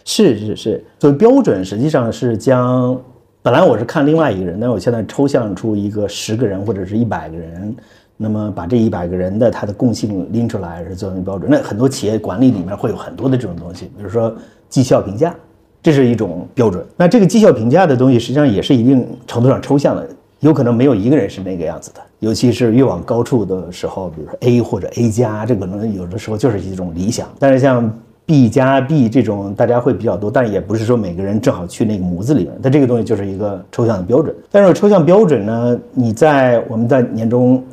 [0.05, 3.01] 是是是，所以标准实际上是将
[3.41, 7.75] 本来我是看另外一个人，但我现在抽象出一个十个人或者是一百个人，
[8.17, 11.49] 那么把这一百个人的他的共性拎出来是作为标准。
[11.51, 14.35] 那很多企业管理里面会有很多的这种东西，比如说
[14.69, 15.35] 绩效评价，
[15.81, 16.85] 这是一种标准。
[16.97, 20.07] 那这个绩效评价的东西实际上也是一定程度上抽象的。
[20.41, 27.29] 有可能没有一个人是那个样子的，尤其是越往高处的时候，比如说 A 或者 A 加，这可能有的时候就是一种理想。
[27.41, 27.93] 但是像
[28.29, 32.53] B 加 B 这种，大家会比较多，但也不是说每个人正好去那个模子里面。
[32.63, 34.37] 它这个东西就是一个抽象的标准。
[34.51, 37.65] 但是抽象标准呢，你在我们在年终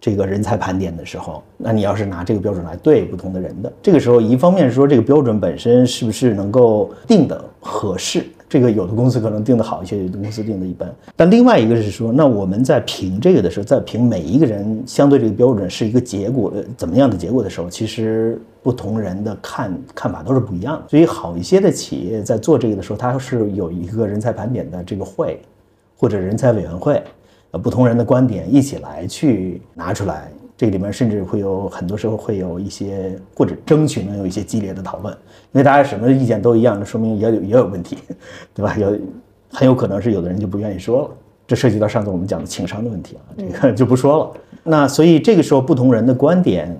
[0.00, 8.26] 这个人才盘点的时候，那你要是拿这个标准来对不同的人的，这个时候一方面说这个标准本身是不是能够定的合适。
[8.48, 10.88] 这个有的公司可能定的好一些，有的公司定的一般。
[11.16, 20.84] 但另外一个是说，那我们在评这个的时候，在评每一个人相对这个标准是一个结果，怎么样的结果的时候，其实不同人的看看法都是不一样的。
[20.88, 25.40] 所以好一些的企业在做这个的时候，它是有一个人才盘点的这个会，
[25.96, 27.02] 或者人才委员会，
[27.50, 30.30] 呃，不同人的观点一起来去拿出来。
[30.56, 35.12] 这里面甚至会有很多时候会有一些或者争取能有一些激烈的讨论，
[35.52, 37.98] 因为大家什么意见都一样，那说明也有也有问题，
[38.54, 38.74] 对吧？
[38.78, 38.98] 有
[39.50, 41.10] 很有可能是有的人就不愿意说了，
[41.46, 44.40] 这涉及到上次我们讲的情商的问题啊，这个就不说了。
[44.62, 46.74] 那所以这个时候不同人的观点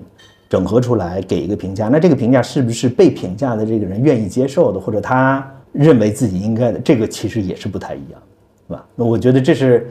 [0.49, 8.19] 整合出来给一个评价，那这个评价是不是被评价的这个人愿意接受的，或者他认为自己应该的，这个其实也是不太一样，
[8.67, 8.83] 是吧？
[8.95, 9.87] 那我觉得这是。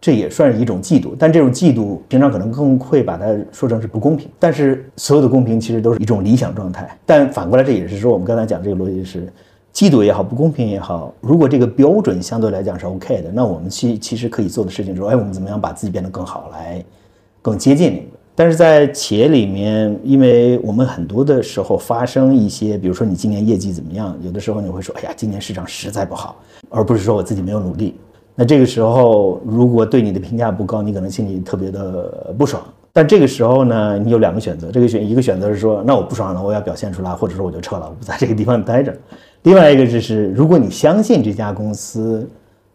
[0.00, 4.28] 这也算是一种嫉妒，但这种嫉妒平常可能更会把它说成是不公平。
[4.38, 6.88] 但是所有的公平其实都是一种理想状态。
[7.04, 9.30] 但反过来，这也是说我们刚才讲这个逻辑是，
[9.74, 16.82] 嫉妒也好，不公平也好，如果这个标准相对来讲是 OK 的，那我们其其实可以做的事情是说，哎，我们怎么样把自己变得更好，来
[17.42, 18.06] 更接近那个。
[18.34, 26.36] 但是在企业里面，因为我们很多的时候发生一些，比如说你今年业绩怎么样，有的时候你会说，哎呀，今年市场实在不好，
[26.70, 27.96] 而不是说我自己没有努力。
[28.40, 32.62] 那这个时候，如果对你的评价不高，你可能心里特别的不爽。
[32.90, 38.96] 但这个时候呢，你有两个选择，这个选一个选择是说，那我不爽了，我要表现出来，或者说我就撤了，我不在这个地方待着。
[39.42, 42.26] 另外一个就是，如果你相信这家公司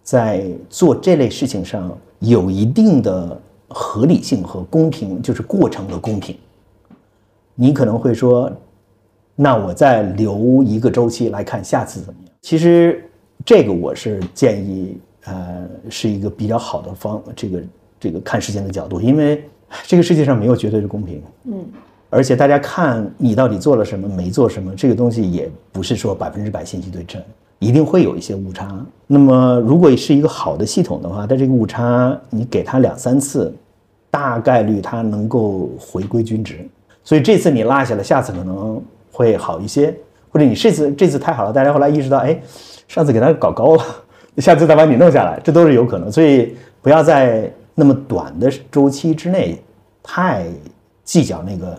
[0.04, 3.36] 在做这类事情上有一定的
[3.67, 6.38] 合理性和公平，就是过程的公平，
[7.56, 8.51] 你可能会说，
[9.36, 12.32] 那我再留一个周期来看下次怎么样。
[12.43, 13.04] 其实
[13.43, 14.95] 这个我是建议。
[15.25, 17.63] 呃，是一个比较好的方，这个
[17.99, 19.43] 这个看事情的角度，因为
[19.83, 21.65] 这个世界上没有绝对的公平，嗯，
[22.09, 27.21] 而且大家看你到底做了什么，没做什么，这个东西也不是说百分之百信息对称，
[27.59, 28.85] 一定会有一些误差。
[29.07, 33.53] 那么，如果是一个好的系统的话，它这个误差你给它两三次，
[34.11, 36.67] 大概率它能够回归均值。
[37.03, 39.95] 所以这次你落下了，下次可能会好一些，
[40.29, 42.39] 或者你这次这次太好了，大家后来意识到，哎，
[42.88, 43.83] 上次给它搞高了，
[44.38, 46.12] 下次再把你弄下来，这都是有可能。
[46.12, 49.58] 所以不要在那么短的周期之内
[50.04, 50.45] 太
[51.04, 51.78] 计较那个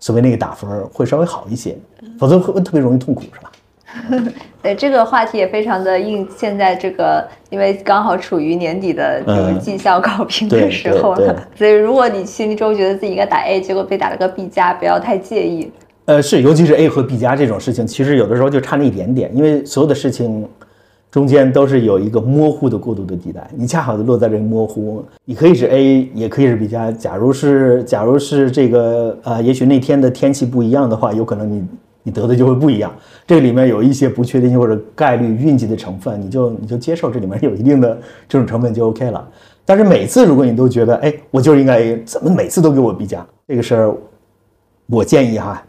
[0.00, 1.76] 所谓那个打分，会稍微好一些，
[2.18, 3.52] 否则会特别容易痛苦，是吧？
[4.62, 15.70] 对这个话题也非常的应，现在这个因为刚好处于年底的这个绩效考评的时候了，所以如果你心中觉得自己应该打 A，结果被打了个 B 加，不要太介意。
[16.06, 20.48] 呃，是，尤其是 A 和 B 加这种事情，其实有的时候就差那一点点，因为所有的事情
[21.12, 26.90] 中间都是有一个模糊的过渡的地带，你恰好就落在这个模糊，你可以是 A，也可以是 B 加。
[26.90, 31.64] 假如是，假如是这个，呃，也许那天的天气不一样的话，有可能你。
[32.04, 32.92] 你得的就会不一样，
[33.28, 37.96] 这里面有一些不确定性或者概率、运气的成分，你就你就接受这里面有一定的
[38.28, 39.24] 这种成分就 OK 了。
[39.64, 43.94] 但是每次如果你都觉得，哎，我就是应该怎么每次都给我 B 加，这个事儿，
[44.88, 45.64] 我建议哈，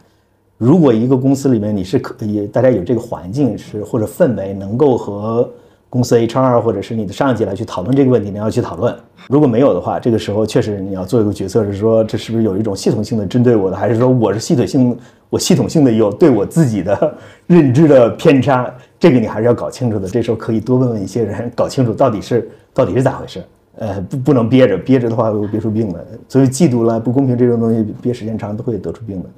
[0.56, 5.50] 如果一个公司里面你是可以大家有这个环境是或者氛围能够和。
[5.90, 8.92] 公司 HR 或者是你的上级来去讨论这个问题，你要去讨论。
[9.28, 14.98] 如果没有的话，这个时候确实你要做一个决策，是说这是不是有一种系统性的针对我的，还是说我是系统性，
[15.30, 17.14] 我系统性的有对我自己的
[17.46, 18.68] 认知的偏差？
[18.98, 20.08] 这个你还是要搞清楚的。
[20.08, 23.40] 这时候可以多问问一些人，搞清楚到底是到底是咋回事。
[23.76, 26.00] 呃，不不能憋着，憋着的话会憋出病来。
[26.28, 29.28] 所以嫉妒了、不公平这种东西，憋时间长都会得出病的。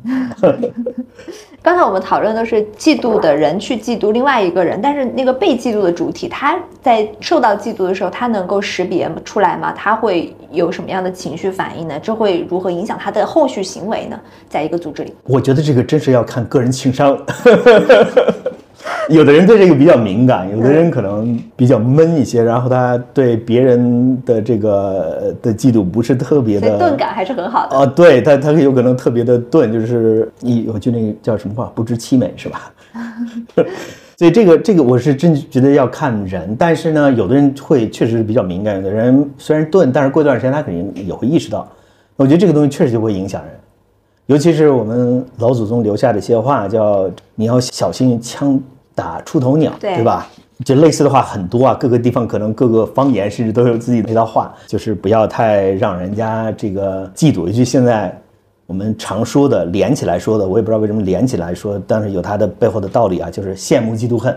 [1.63, 9.73] 刚才我们讨论的是嫉妒的人去嫉妒另外一个人，但是那个被嫉妒的主体，他在受到嫉妒的时候，他能够识别出来吗？
[9.73, 11.99] 他会有什么样的情绪反应呢？
[12.01, 14.21] 这会如何影响他的后续行为呢？
[14.49, 17.19] 在一个组织里，我觉得这个真是要看个人情商。
[19.09, 27.87] 有的人对这个比较敏感，有的人可能比较闷一些，然后他对别人的这个的嫉妒不是特别的钝感，还是很好的哦。
[27.87, 32.73] 对他，他有可能特别的钝，就是你，我就那个叫什么话，不知其美是吧？
[34.19, 41.69] 所以这个这个我是真觉得要看人，但是呢，有的人会确实是比较敏感，有的人虽然钝，但是过一段时间他肯定也会意识到。
[42.17, 43.53] 我觉得这个东西确实就会影响人，
[44.27, 48.61] 尤其是我们老祖宗留下的一些话，叫你要小心枪。
[48.97, 50.27] 打出头鸟，对吧？
[50.65, 57.41] 就类似的话很多啊，各个地方可能各个方言甚至都有自己的一套话，就是不要太让人家这个嫉妒。
[57.47, 58.19] 尤其现在
[58.67, 64.35] 我们常说的连起来说的，我也不知道为什么连起来说，但是有它的背后的道理啊，就是羡慕、嫉妒、恨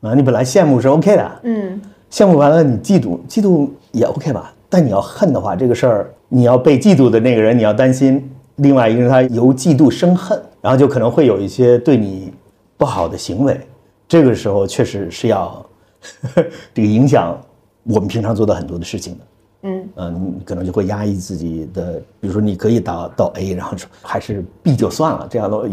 [0.00, 0.12] 啊。
[0.12, 4.52] 你本来羡慕是 OK 的，嗯，羡慕完了你嫉妒，嫉妒也 OK 吧？
[4.68, 12.32] 但你要恨的话，这个事儿你要被嫉妒的那个人你要担心，另外一个人他由嫉妒生恨，然后就可能会有一些对你
[12.76, 13.60] 不好的行为。
[14.06, 15.64] 这个时候确实是要
[16.74, 17.38] 这个影响
[17.82, 19.24] 我们平常做的很多的事情的，
[19.62, 25.68] 嗯嗯，可能就会压抑自己的，比如说你可以到到 A，然后说还是 B 就算了，这样的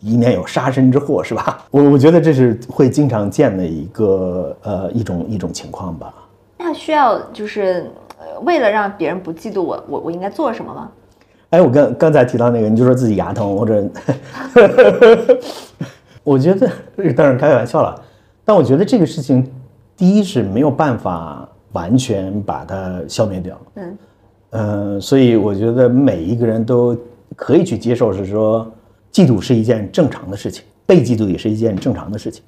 [0.00, 1.64] 以免有杀身之祸，是吧？
[1.70, 6.14] 我我觉得这是会经常见的一个呃一种一种情况吧。
[6.58, 7.90] 那需要就是
[8.42, 10.90] 为了让别人不嫉妒我，我我应该做什么吗？
[11.52, 13.88] 哎，我刚刚才提到那个，你就说自己牙疼或者。
[16.24, 16.70] 我觉得
[17.16, 18.00] 当然开玩笑了，
[18.44, 19.44] 但我觉得这个事情，
[19.96, 23.98] 第一是没有办法完全把它消灭掉，嗯，
[24.50, 26.96] 呃，所以我觉得每一个人都
[27.34, 28.70] 可以去接受，是说
[29.12, 32.40] 嫉妒是一件正常的事情，被嫉妒也是一件正常的事情。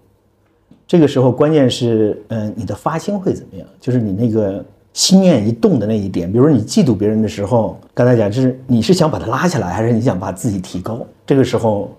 [0.87, 3.67] 这个时候关键是，嗯，你的发心会怎么样？
[3.81, 4.65] 就是你那个
[4.95, 11.07] 心念一动的那一点，比如说你嫉妒别人的时候，刚才讲就是你是想把他拉下来，还是你想把自己提高？
[11.27, 11.95] 这个时候。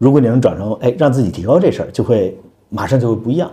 [0.00, 3.50] 如果你能转成哎，让自己提高这事儿，就会马上就会不一样。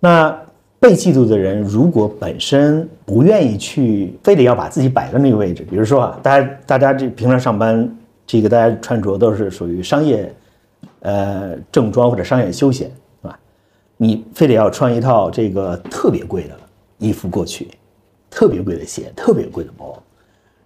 [0.00, 0.34] 那
[0.80, 7.86] 被嫉妒的人，如果本身不愿意去，非得要把自己摆在那个位置，比如说啊，大家大家这平常上班，
[8.26, 10.34] 这个大家穿着都是属于商业，
[11.00, 12.88] 呃，正装或者商业休闲，
[13.20, 13.38] 是吧？
[13.98, 16.54] 你非得要穿一套这个特别贵的
[16.98, 17.68] 衣服过去，
[18.30, 20.02] 特别贵的鞋，特别贵的包，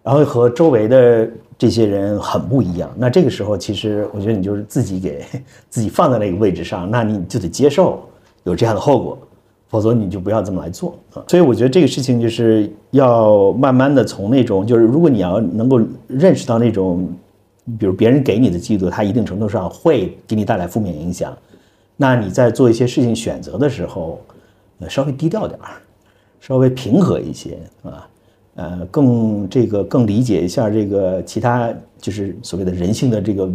[0.03, 1.29] 然后和周围的。
[1.61, 5.25] 这些人很不一样，那这个时候其实我觉得你就是自己给
[5.69, 8.01] 自己放在那个位置上，那你就得接受
[8.45, 9.19] 有这样的后果，
[9.67, 11.25] 否则你就不要这么来做啊。
[11.27, 17.13] 所以我觉得这个事情就是要慢慢的从那种就是如果你要能够认识到那种，
[17.77, 21.37] 比如别人给你的嫉妒，他一定程度上会给你带来负面影响，
[21.97, 24.21] 那你在做一些事情选择的时候，
[24.79, 25.71] 呃，稍微低调点儿，
[26.49, 28.09] 稍微平和一些啊。
[28.55, 33.49] 呃，更这个更理解一下这个其他就是所谓的人性的这个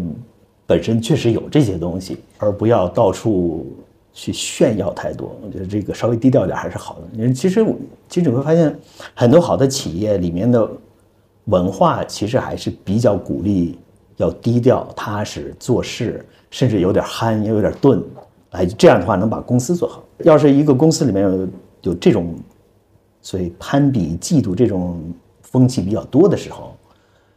[0.65, 3.67] 本身确实有这些东西，而不要到处
[4.13, 5.35] 去炫耀太多。
[5.43, 7.01] 我觉得这个稍微低调点还是好的。
[7.17, 7.65] 因为其实
[8.07, 8.73] 其实你会发现，
[9.13, 10.65] 很多好的企业里面的
[11.45, 13.77] 文化其实还是比较鼓励
[14.15, 18.01] 要低调、踏实做事，甚至有点憨，也有点钝。
[18.51, 20.01] 哎，这样的话能把公司做好。
[20.19, 21.47] 要是一个公司里面有
[21.81, 22.33] 有这种，
[23.23, 25.01] 所以攀比、嫉妒这种
[25.41, 26.75] 风气比较多的时候，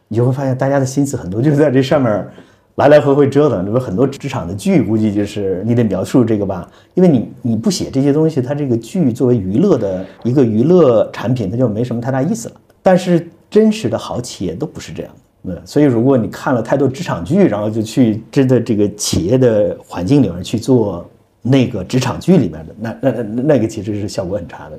[0.08, 2.28] 你就会发现大家的心思很多就是在这上面
[2.74, 3.64] 来来回回折腾。
[3.64, 12.60] 这不很多职场的剧，估计就是你得描述这个吧，因为你你不写这些东西，它这个剧作为娱乐的一个娱乐产品，它就没什么太大意思了。
[12.82, 15.54] 但是真实的好企业都不是这样的。
[15.54, 21.08] 嗯，所以如果你看了太多职场剧，然后就去真的这个企业的环境里面去做
[21.40, 24.78] 那个职场剧里面的，那那那那个其实是效果很差的。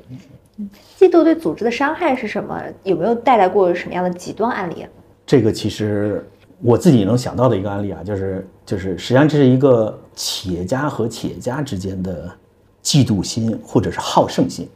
[0.98, 2.60] 嫉妒对组织的伤害是什么？
[2.82, 4.86] 有没有带来过什么样的极端案例？
[5.26, 6.26] 这个其实
[6.60, 12.30] 我自己能想到的一个案例啊，就是就是实际上这是一个企业家和企业家之间的
[12.82, 14.68] 嫉妒心或者是好胜心。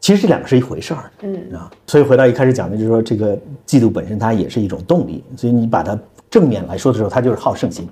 [0.00, 3.34] 其实这两个是一回事儿，嗯啊，所以回到一开始讲的，就是说这个
[3.66, 7.88] 嫉妒本身它也是一种动力，所以你把它正面来说的时候，它就是好胜心。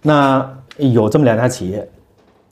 [0.00, 1.86] 那有这么两家企业，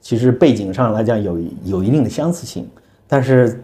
[0.02, 2.68] 其实背景上来讲有有一定的相似性，
[3.06, 3.62] 但是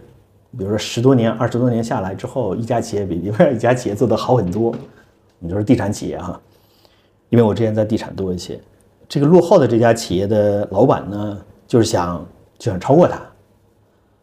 [0.57, 4.73] 比如说十多年、二十多年下来之后，一家企业比另外一家企业做得好很多。
[5.39, 6.39] 你就是地产企业哈，
[7.29, 8.59] 因为我之前在地产多一些，
[9.09, 12.23] 这个落后的这家企业的老板呢，就是想
[12.59, 13.19] 就想超过它。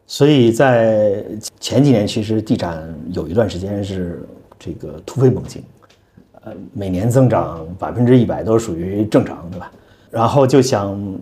[0.06, 1.24] 所以在
[1.58, 4.24] 前几年，其实地产有一段时间是
[4.58, 5.62] 这个突飞猛进，
[6.42, 9.72] 呃，每年增长百分之一百都属于正常，对吧？
[10.10, 11.18] 然后就想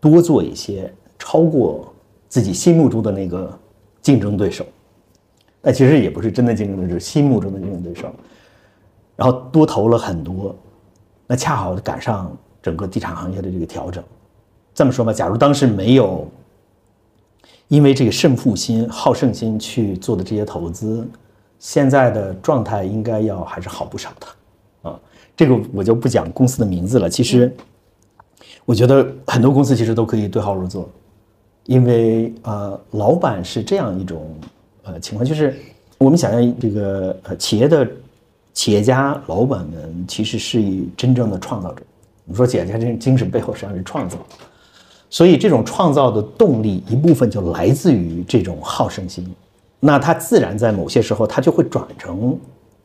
[0.00, 1.94] 多做一些，超过
[2.30, 3.58] 自己心目中的那个
[4.00, 4.64] 竞争对手，
[5.60, 8.10] 但其实也不是真的竞争对手，心目中的竞争对手。
[9.16, 10.56] 然后多投了很多，
[11.26, 14.02] 那恰好赶上整个地产行业的这个调整。
[14.72, 16.26] 这么说吧，假如当时没有。
[17.68, 21.08] 因为这个胜负心、好胜心去做的这些投资，
[21.60, 25.00] 现在的状态应该要还是好不少的，啊，
[25.36, 27.08] 这个我就不讲公司的名字了。
[27.08, 27.54] 其实，
[28.64, 30.90] 我觉得很多公司其实都可以对号入座，
[31.70, 34.34] 因为呃，老板是这样一种
[34.82, 35.56] 呃情况，就是
[35.98, 37.88] 我们想象这个呃企业的
[38.52, 41.82] 企业家老板们其实是以真正的创造者。
[42.26, 44.18] 我们说企业家这精神背后实际上是创造。
[45.10, 49.32] 所以，这种创造的动力一部分就来自于这种好胜心，
[49.78, 52.36] 那他自然在某些时候，他就会转成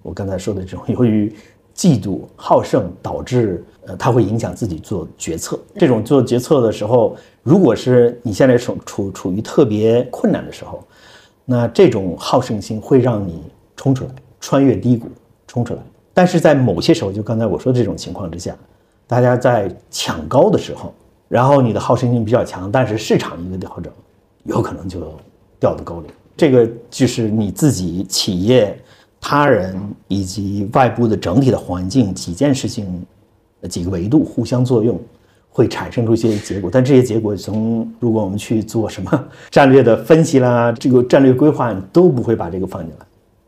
[0.04, 1.34] 我刚才说的这种， 由于
[1.76, 5.60] 嫉妒好胜导致，呃，他会影响自己做决策。
[5.78, 10.84] 这种做决策的时候，如果是你现在处处处于特别困难的时候，
[11.44, 13.44] 那这种好胜心会让你
[13.76, 15.10] 冲出来，穿越低谷
[15.46, 15.80] 冲出来。
[16.14, 18.56] 但是在某些时候，就刚才我说的这种情况之下，
[19.06, 20.94] 大家在抢高的时候。
[21.28, 23.92] 然后你的好胜心比较强，但是市场一个调整，
[24.44, 25.00] 有可能就
[25.60, 26.08] 掉到沟里。
[26.38, 28.80] 这个就是你自己、企业、
[29.20, 29.76] 他人
[30.08, 33.06] 以及外部的整体的环境几件事情、
[33.70, 35.00] 几个维度互相作用，
[35.50, 36.70] 会产生出一些结果。
[36.72, 43.06] 但这些结果从如果我们去做什么战略的分析啦，这个战略规划都不会把这个放进来。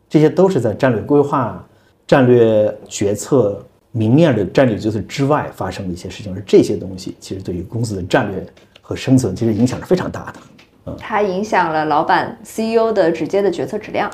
[0.08, 1.66] 这些都是在战略规划、
[2.06, 3.64] 战略决策。
[3.90, 8.46] 明面的战略决策之外发生的一些事情，而这些东西其实对于公司的战略
[8.82, 10.40] 和生存其实影响是非常大的。
[10.88, 14.10] 嗯，它影响了老板 CEO 的直接的决策质量。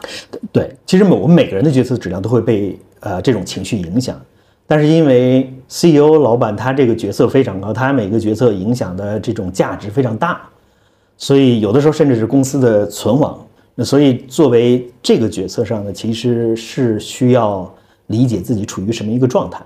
[0.53, 4.21] 对，其实每我们每个人的决策质量都会被呃这种情绪影响，
[4.67, 10.41] 但是因为 CEO 老板他这个决策非常高，他每个决策影响的这种价值非常大，
[11.17, 13.39] 所以有的时候甚至是公司的存亡。
[13.75, 17.73] 那所以作为这个决策上呢，其实是需要。
[18.09, 19.65] 理解自己处于什么一个状态，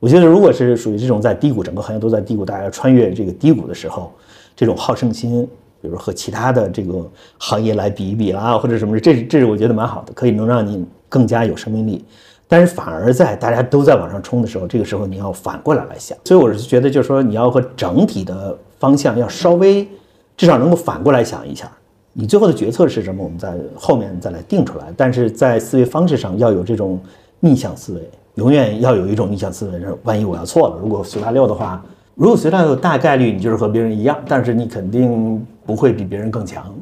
[0.00, 4.12] 我觉得如果是属于这种在低谷，整个行业都在低谷，大家穿越这个低谷的时候，
[4.56, 5.48] 这种好胜心，
[5.80, 12.04] 比如和其他的这个行业来比一比啦，或者什么，这这是我觉得蛮好的，可以能让你更加有生命力。
[12.46, 16.16] 但是反而在大家都在往上冲的时候，这个时候你要反过来来想。
[16.24, 19.86] 所以我是觉得，就是说你要和整体的方向要稍微
[20.36, 21.70] 至少能够反过来想一下，
[22.12, 24.86] 你最后的决策是什么，我们在后面再来定出来。
[24.96, 26.98] 但是在思维方式上要有这种。
[27.40, 28.00] 逆向思维
[28.34, 31.80] 永远要有一种逆向思维，是万一我要错了，如果随大溜的话，
[32.16, 36.74] 如果随大溜，大概率你就是和别人一样，但是你肯定不会比别人更强，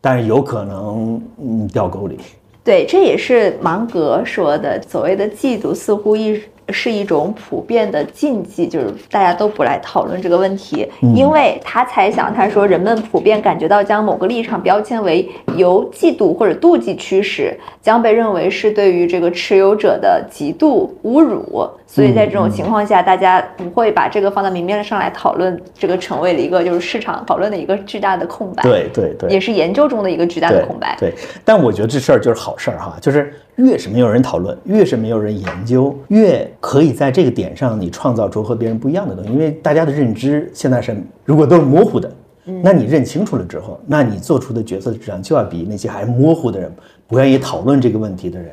[0.00, 2.16] 但是有可能嗯掉沟里。
[2.64, 31.12] 对，这也是芒格说的，所谓的嫉妒似乎一是一种普遍的禁忌，就是大家都不来讨论这个问题，因为他猜想，他说人们普遍感觉到将某个立场标签为由嫉妒或者妒忌驱使，将被认为是对于这个持有者的极度侮辱，所以在这种情况下，大家不会把这个放在明面上来讨论，这个成为了一个就是市场讨论的一个巨大的空白，对对对，也是研究中的一个巨大的空白，对。
[31.44, 42.10] 但我觉得这事儿就是好事儿哈，就是越是没有人讨论，越是没有人研究，越可以在这个点上你创造出和别人不一样的东西，因为大家的认知现在是如果都是模糊的。
[42.44, 46.72] 那你认清楚了之后，那你做出的决策质量就要比那些还模糊的人、
[47.06, 48.50] 不愿意讨论这个问题的人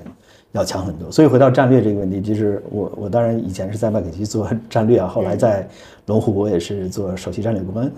[0.52, 1.12] 要强很多。
[1.12, 5.68] 所以回到战略这个问题，就是我我当然以前是在麦肯锡做战略啊，后来在
[6.06, 7.91] 龙湖我也是做首席战略顾问。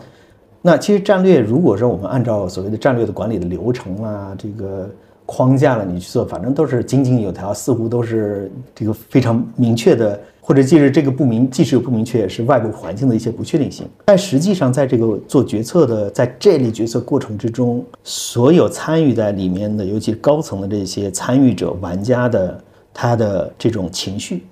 [0.62, 4.90] 那其实战略，如果说我们按照所谓的战略的管理的流程啊，这个
[5.32, 10.20] 框架了，你去做，反正都是井井有条，似乎都是这个非常明确的。
[10.44, 13.88] 或者即使这个不明，即使不明确，也是外部环境的一些不确定性。
[14.04, 22.62] 但实际上，在这个做决策的，在这类决策过程之中，所有参与在里面的，尤其高层的这些参与者、玩家的，
[22.94, 24.44] 他的这种情绪、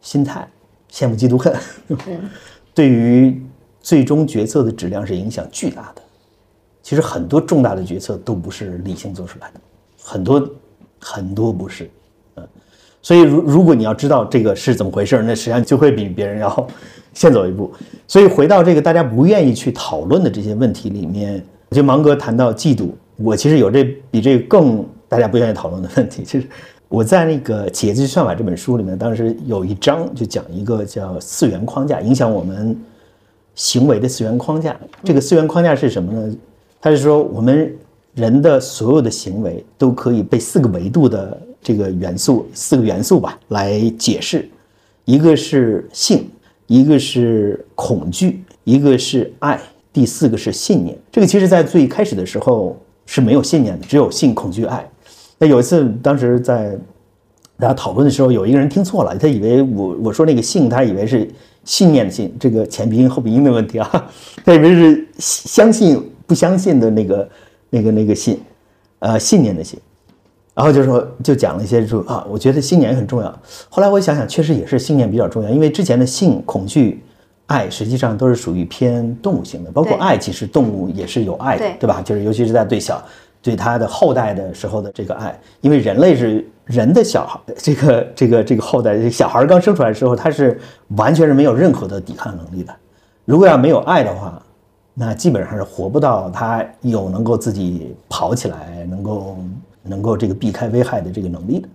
[0.00, 0.48] 心态、
[0.90, 1.54] 羡慕、嫉妒、恨，
[2.74, 3.40] 对于
[3.80, 6.02] 最终决策的质量是影响巨大的。
[6.82, 9.60] 其实很多重大的决策都不是理性做出来的，
[10.02, 10.50] 很多
[10.98, 11.84] 很多不是。
[12.36, 12.46] 嗯
[13.04, 16.68] 所以，如如果你要知道这个是怎么回事，那实际上就会比别人要
[17.12, 17.72] 先走一步。
[18.06, 26.22] 所以，回到这个大家不愿意去讨论的这些问题里面，就芒格谈到嫉妒，我其实有这比这个更大家不愿意讨论的问题。
[26.22, 26.46] 其实
[26.88, 32.80] 我在那个《企业计算法》这本书里面，当时有一章就讲一个叫四元框架，影响我们
[33.56, 34.78] 行为的四元框架。
[35.02, 36.36] 这个四元框架是什么呢？
[36.80, 37.76] 它是说我们
[38.14, 41.40] 人的所有的行为都可以被四个维度的。
[41.64, 44.50] 这个元素四个元素吧来解释，
[45.04, 46.28] 一个是性，
[46.66, 49.60] 一个是恐惧，一个是爱，
[49.92, 50.98] 第四个是信念。
[51.12, 54.84] 这个其实在最开始的时候是没有信念的，只有性、恐惧、爱。
[55.38, 56.76] 那有一次，当时在
[57.60, 61.30] 大家讨论的时候，有一个人听错了，他以为我我说那个性，他以为是
[61.62, 64.10] 信念的信，这个前鼻音后鼻音的问题啊，
[64.44, 67.28] 他以为是相信不相信的那个
[67.74, 68.38] 那个那个信，
[68.98, 69.80] 呃，信念的信。
[70.54, 73.40] 然后就说，就讲了一些就啊，我觉得信念很重要。
[73.70, 77.02] 后来我想想，确实也是信念比较重要，因为之前的性、恐惧、
[77.46, 82.02] 爱，实际上都是属于偏动物性的，包括爱，其实动物也是有爱的，对吧？
[82.04, 83.02] 就是尤其是在对小、
[83.40, 90.60] 对他的后代的时候的这个爱，因为人类是人的小孩，这个这个这个后代，小孩刚生出来的时候，他是
[90.98, 92.74] 完全是没有任何的抵抗能力的。
[93.24, 94.42] 如果要没有爱的话，
[94.94, 99.36] 那基本上是活不到他有能够自己跑起来，能够。
[99.84, 101.68] 能够这个避开危害的这个能力的，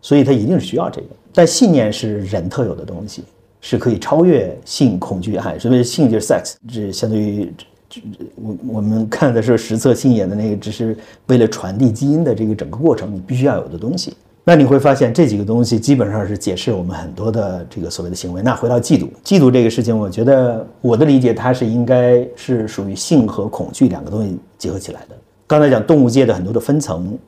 [0.00, 1.06] 所以他一定是需要这个。
[1.32, 3.22] 但信念是人特有的东西，
[3.60, 5.56] 是可以超越性、恐惧、爱。
[5.60, 7.52] 所以性就是 sex，这相对于
[8.34, 10.98] 我我们看的是实测性眼的那个，只是
[11.28, 14.16] 为了传递基因的这个整个过程，你必须要有的东西。
[14.44, 18.42] 那你会发现这几个东西基本上是解释我们很多的这个所谓的行为。
[18.42, 25.16] 那回到嫉妒，嫉妒这个事情，我觉得我的理解，它是应该是属于性和恐惧两个东西结合起来的。
[25.46, 27.18] 刚才讲动物界的很多的分层。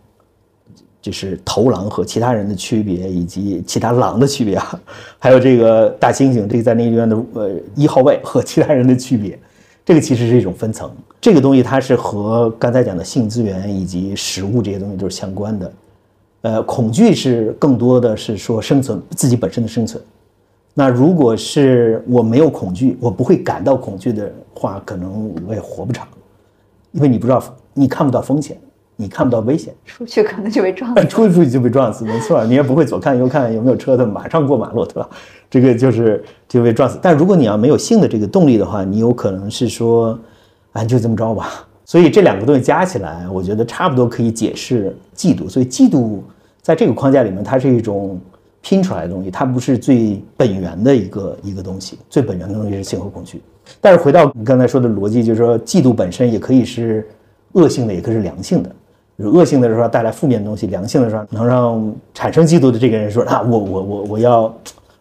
[1.05, 4.81] 就是头狼和其他人的区别，以及其他狼的区别啊，
[5.21, 9.39] 还有这个大猩猩这个在那医院的呃一号位和其他人的区别，
[9.85, 10.91] 这个其实是一种分层。
[11.21, 15.71] 这个东西它是和刚才讲的性资源以及食物这些东西都是相关的。
[16.45, 20.03] 呃，恐惧是更多的是说生存自己本身的生存。
[20.75, 26.07] 那如果是我没有恐惧，我不会感到恐惧的话，可能我也活不长，
[26.93, 27.43] 因为你不知道，
[27.73, 28.59] 你看不到风险。
[28.97, 31.05] 你看不到危险，出去可能就被撞 死。
[31.09, 35.09] 出去就被撞死，没错，你也不会左看右看有没有车的，马上过马路，对吧？
[35.51, 36.97] 这个就是就被撞死。
[37.03, 40.17] 但如果你要没有性的这个动力的话，你有可能是说，
[40.75, 41.67] 哎，就这么着吧。
[41.85, 45.49] 所以这两个东西加起来，我觉得差不多可以解释嫉妒。
[45.49, 46.21] 所以嫉妒
[46.65, 48.19] 在这个框架里面，它是一种
[48.63, 51.99] 拼出来的东西，它不是最本源的一个一个东西。
[52.09, 53.43] 最本源的东西是性和恐惧。
[53.83, 57.07] 但是回到你刚才说的逻辑，就是说嫉妒本身也可以是
[57.53, 58.75] 恶性的，也可以是良性的。
[59.19, 64.55] 恶性的时候带来负面的东西，良性的时候能让产生嫉妒的这个人说：“啊，我我我我要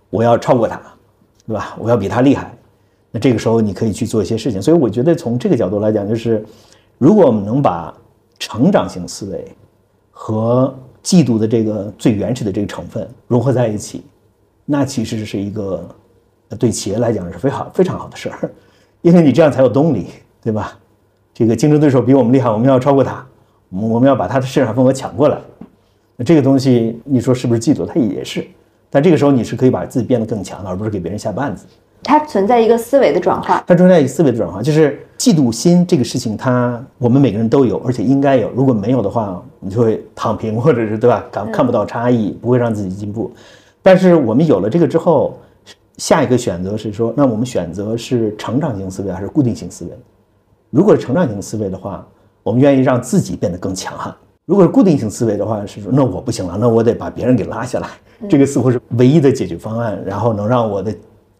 [0.09, 0.81] 我要超过他，
[1.47, 1.77] 对吧？
[1.79, 2.53] 我要比他厉害。”
[3.09, 4.61] 那这个时候你可以去做一些事情。
[4.61, 6.43] 所以我觉得从这个角度来讲，就是
[6.97, 7.93] 如果我们能把
[8.37, 9.45] 成长型思维
[10.11, 14.03] 和嫉妒的这个最原始的这个成分融合在一起，
[14.65, 15.87] 那其实是一个
[16.57, 18.49] 对企业来讲是非常非常好的事儿，
[19.01, 20.07] 因为你这样才有动力，
[20.41, 20.79] 对吧？
[21.33, 23.25] 这个竞争对手比我们厉害，我们要超过他。
[23.69, 25.37] 我们要把他的市场份额抢过来，
[26.15, 27.87] 那这个东西你说是不是嫉妒？
[27.87, 28.45] 他也是，
[28.87, 31.65] 但这个时候你是可以把自己变得更强的，而不是给别人下绊子。
[32.03, 38.49] 它存在一个思维的转化，它存在一个思维的转化，就是嫉妒心这个事情，它我们每个人都有，而且应该有。
[38.51, 41.23] 如果没有的话，你就会躺平，或者是对吧？
[41.31, 43.31] 看看不到差异，不会让自己进步。
[43.81, 45.39] 但是我们有了这个之后，
[45.97, 49.91] 下一个选择是说，那我们选择是成长型思维还是固定型思维？
[50.69, 52.05] 如果是成长型思维的话，
[52.43, 54.11] 我们愿意让自己变得更强悍；
[54.45, 57.87] 如果是固定型思维的话，是说那我不行了，那我得把别人给拉下来。
[58.29, 60.93] 这个似乎是唯一的解决方案，然后能让我的。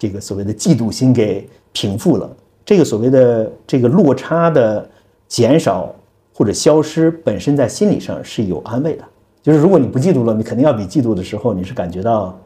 [0.04, 2.30] 这个所谓的嫉妒心给平复了，
[2.66, 4.86] 这个所谓的这个落差的
[5.30, 5.95] 减少
[6.34, 9.06] 或者消失，本身在心理上是有安慰的。
[9.41, 12.38] 就是如果你不嫉妒了，你肯定要比嫉妒的时候你是感觉到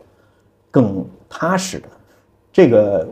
[0.69, 1.87] 更踏实的。
[2.53, 3.09] 这个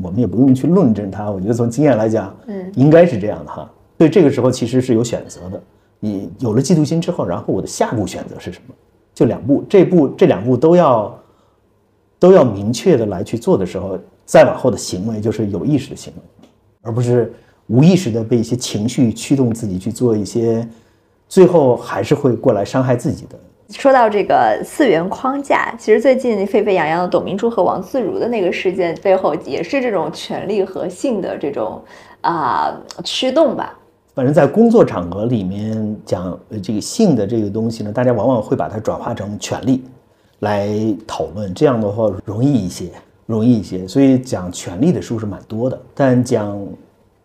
[0.00, 3.68] 我们也不用去论证它，我觉得从经验来讲，嗯，应该是这样的哈。
[3.98, 5.60] 所以这个时候其实是有选择的。
[5.98, 8.74] 你有了嫉妒心之后，然后我的下步选择是什么？
[9.12, 11.12] 就两步，这步这两步都要。
[12.24, 16.48] 都要明确的来去做的时候，再往后的行为就是有意识的行为，
[16.80, 17.30] 而不是
[17.66, 20.66] 无意识的被一些情绪驱动自己去做一些，
[21.28, 23.38] 最后还是会过来伤害自己的。
[23.68, 31.78] 说到这个四元框架，其实最近沸沸扬扬的董明珠和王自如的那个事件背后，也是这种权力和性的这种
[32.22, 33.78] 啊驱动吧。
[34.14, 39.84] 反正，在工作场合里面讲这个性的这个东西呢，大家往往会把它转化成权力。
[40.44, 40.68] 来
[41.06, 42.90] 讨论这样的话容易一些，
[43.26, 43.88] 容易一些。
[43.88, 46.56] 所以讲权力的书是蛮多的，但讲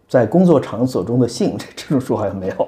[0.08, 2.68] 在工作场所中的性这 这种书好像没有。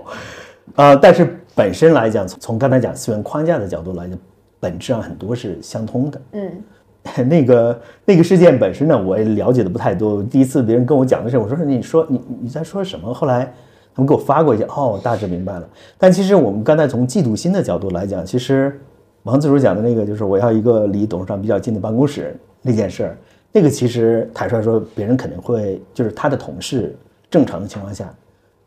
[0.76, 4.16] 呃，但是本身来讲，从刚才讲资源框架的角度来讲，
[4.60, 6.22] 本质上很多是相通的。
[6.34, 6.64] 嗯，
[7.28, 10.22] 那个那个事件本身呢，我也了解的不太多。
[10.22, 13.12] 第一次别人跟我讲的时候，我说你说你你在说什么？
[13.12, 13.52] 后来
[13.96, 15.68] 他们给我发过一些，哦，大致明白了。
[15.98, 18.80] 但其实我们刚才从嫉妒心的角度来讲，其实。
[19.24, 23.18] 王自如讲的那个，就是我要一个离董事长比较近的办公室那件事儿，
[23.52, 26.96] 那个其实坦率说，别人肯定会，就是他的同事，
[27.30, 28.12] 正常的情况下，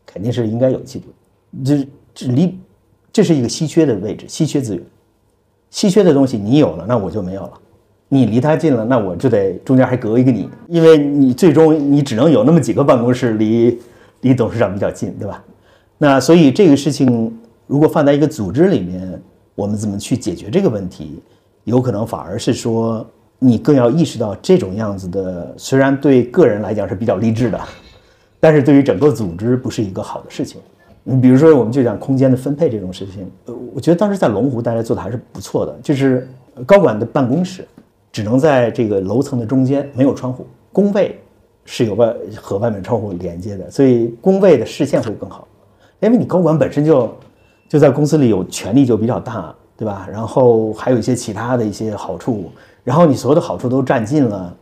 [0.05, 2.57] 肯定是应该有嫉妒，就是离，
[3.11, 4.83] 这是一个稀缺的位置，稀缺资源，
[5.71, 7.51] 稀缺的东西你有了，那我就没有了，
[8.07, 13.77] 你离他近了，那我就得中间还隔一个你，因为你最终你只能有那么几个办公室离
[14.21, 15.43] 离董事长比较近，对吧？
[15.97, 17.37] 那所以这个事情
[17.67, 19.21] 如果放在一个组织里面。
[19.55, 21.19] 我们怎么去解决这个问题？
[21.63, 23.03] 有可能反而是说，
[23.39, 27.59] 你更要意识到这种样子的，虽然对个人来讲是比较励志的，
[28.39, 30.61] 但是对于整个组织不是一个好的事情。
[31.03, 36.27] 你比如说，我们就讲空间的分配这种事情，呃，我觉得当时在龙湖大家做的还是不错的，就是
[36.67, 37.67] 高管的办公室
[38.11, 41.19] 只能在这个楼层的中间，没有窗户，工位
[41.63, 45.47] 是有外和外面窗户连接的，所以工位的视线会更好，
[45.99, 47.11] 因为你高管本身就。
[47.75, 50.07] 就在公司里有权力就比较大，对吧？
[50.09, 52.49] 然后还有一些其他的一些好处，
[52.85, 54.55] 然后你所有的好处都占尽了，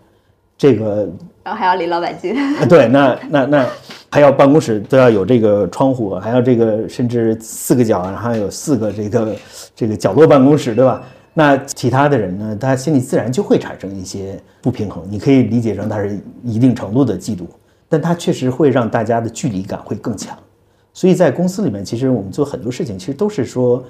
[0.58, 1.08] 这个，
[1.44, 2.36] 然后还要离老板近，
[2.68, 3.68] 对，那那那
[4.10, 9.36] 还要办公室都要有这个窗户，还要这个甚至四个角，然后有四个这个
[9.76, 11.00] 这个角落办公室，对吧？
[11.36, 17.44] 那其他的人呢，他心里自然就会产生一些不平衡，你可以理解成他是一定程度的嫉妒，
[17.88, 20.36] 但他确实会让大家的距离感会更强。
[20.94, 23.84] 所以在公司里面，其实我们做很多事情，其实都是说，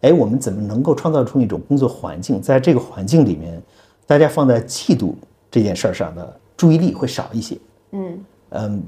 [0.00, 3.62] 哎，我们怎么能够创造出一种工作环境，在这个环境里面，
[4.06, 5.12] 大家放在嫉妒
[5.52, 7.56] 这件事儿上的注意力会少一些。
[7.92, 8.18] 嗯
[8.50, 8.82] 嗯，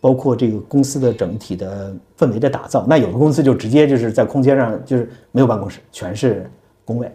[0.00, 6.50] 包括这个公司的整体的氛围的打造，那有的公司就直接就是在空间上就是没有办公室，全是
[6.82, 7.12] 工位，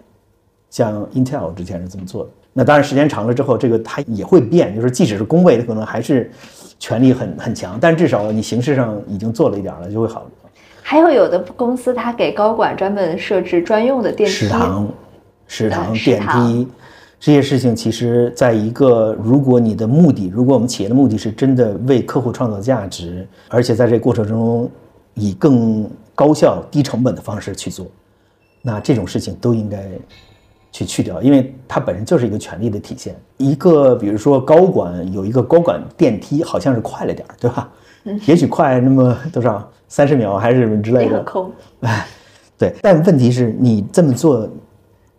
[0.70, 2.30] 像 Intel 之前是这么做的。
[2.54, 6.32] 那当然时间长了之后，这个它也会变，就是即使是工位，它可能还是。
[6.80, 10.26] 权力很很强，但至少你形式上已经做了一点了，就会好。
[10.82, 14.88] 还有有的公司，它给高管专门设置专用的电梯、食堂、
[15.48, 16.68] 食堂、电梯
[17.20, 24.70] 这些事情，其实在一个如果你的目的，如果我们企业的目的是真的为客户创造价值，而且在这个过程中
[25.14, 27.88] 以更高效、低成本的方式去做，
[28.62, 29.84] 那这种事情都应该。
[30.72, 33.16] 去去掉，因为它本身就是一个权力的体现。
[33.38, 37.70] 一个比如说高管有一个高管电梯，好像是快了点儿，对吧？
[38.06, 41.22] 嗯，也许快那么多少三十秒还是什么之类的。
[41.24, 41.52] 空。
[41.82, 42.08] 哎，
[42.58, 42.74] 对。
[42.82, 44.50] 但问题是你这么做，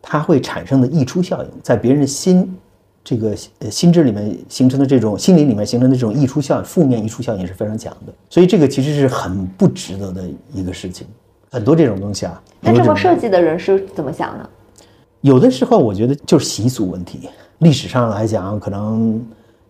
[0.00, 2.56] 它会产生的溢出效应，在别人的心
[3.04, 8.12] 这个呃心智里面形成的这种心理里面形成的这种溢出效应负面溢出效应是非常强的。
[8.30, 10.22] 所以这个其实是很不值得的
[10.52, 11.06] 一个事情。
[11.50, 12.42] 很多这种东西啊。
[12.60, 14.50] 那这么设计的人是怎么想的？
[15.20, 17.28] 有的时候，我觉得就是习俗问题。
[17.58, 19.20] 历史上来讲，可能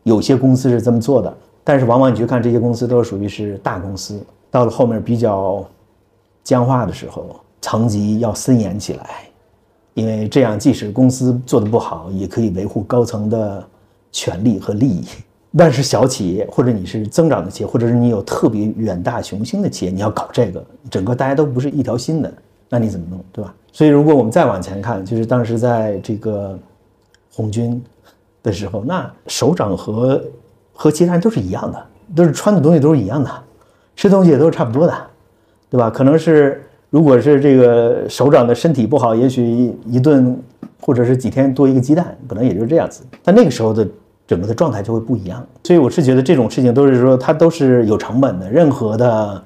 [0.02, 1.34] 有些公司是这么做的，
[1.64, 4.20] 但是往往你去看这些公司，都是属于是大公司。
[4.50, 5.64] 到了后面比较
[6.44, 9.28] 僵化的时候，层级要森严起来，
[9.94, 13.66] 因为这样即使公司做的不好，也可以维护高层的
[14.12, 15.04] 权利和利益。
[15.56, 22.30] 但是小企业或者你是增长的企业，或者是你有特别远大雄心的企业，你要搞这个，整个大家都不是一条心的，
[22.68, 23.54] 那你怎么弄，对吧？
[23.72, 26.58] 所以如果我们再往前看，就是当时在这个
[27.32, 27.82] 红军
[28.42, 30.22] 的时候，那首长和
[30.72, 33.30] 和其他人都是一样的，都是穿的东西都是一样的，
[33.96, 34.94] 吃东西也都是差不多的，
[35.70, 35.90] 对吧？
[35.90, 40.40] 可能是如果是这个首长的身体不好，也许一顿
[40.80, 43.02] 或者是几天多一个鸡蛋，可能也就是这样子。
[43.22, 43.86] 但那个时候的。
[44.28, 49.42] 整个的状态就会不一样，所以我是觉得这种事情都是说它都是有成本的，任何的、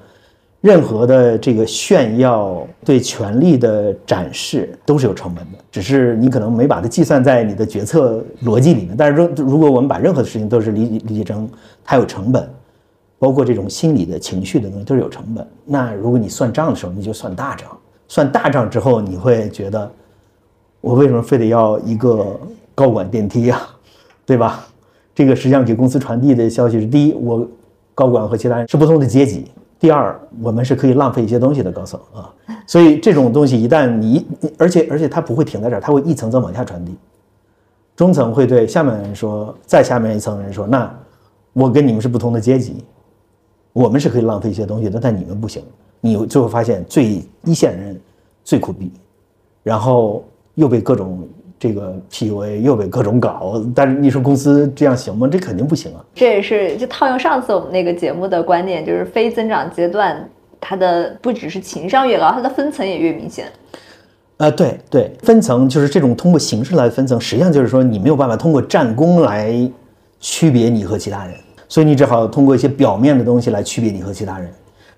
[0.63, 8.95] 任何的这个炫耀、对权力的展示都是有成本的，只是你可能没把它计算在你的决策逻辑里面。
[8.95, 11.49] 但是如如果我们把任何的事情都是理理解成
[11.83, 12.49] 它有成本，
[13.19, 17.67] 包括这种心理的情绪的东西都是有成本，那如果你算账的时候，你就算大账，
[18.07, 19.91] 算大账之后，你会觉得
[20.79, 22.39] 我为什么非得要一个
[22.73, 23.61] 高管电梯呀，
[24.25, 24.65] 对吧？
[25.13, 27.45] 这个实际上给公司传递的消息是：第一，我
[27.93, 29.43] 高管和其他人是不同的阶级；
[29.83, 32.33] 第二，我们是可以浪费一些东西的高层啊。
[32.65, 34.25] 所以这种东西一旦你，
[34.57, 36.95] 而且而且它不会停在这儿，它会一层层往下传递。
[37.93, 40.89] 中层会对下面人说，再下面一层人说：那
[41.51, 42.81] 我跟你们是不同的阶级，
[43.73, 45.61] 我们是可以浪费一些东西的，但你们不行。
[45.99, 47.99] 你最后发现最一线人
[48.41, 48.89] 最苦逼，
[49.63, 50.23] 然后
[50.55, 51.27] 又被各种。
[51.63, 55.29] 这个 PUA 又被各种搞，但是你说公司这样行吗？
[55.31, 56.03] 这肯定不行啊！
[56.13, 63.45] 这也是就套用上次我们那个节目的观点，就是非增长阶段，它的不只是情商越高，它的分层也越明显。
[64.35, 69.55] 呃，对对，分层就是这种通过形式来分层，实际上就是说你没有办法通过战功来
[70.19, 71.33] 区别你和其他人，
[71.69, 74.51] 所以你只好通过一些表面的东西来区别你和其他人。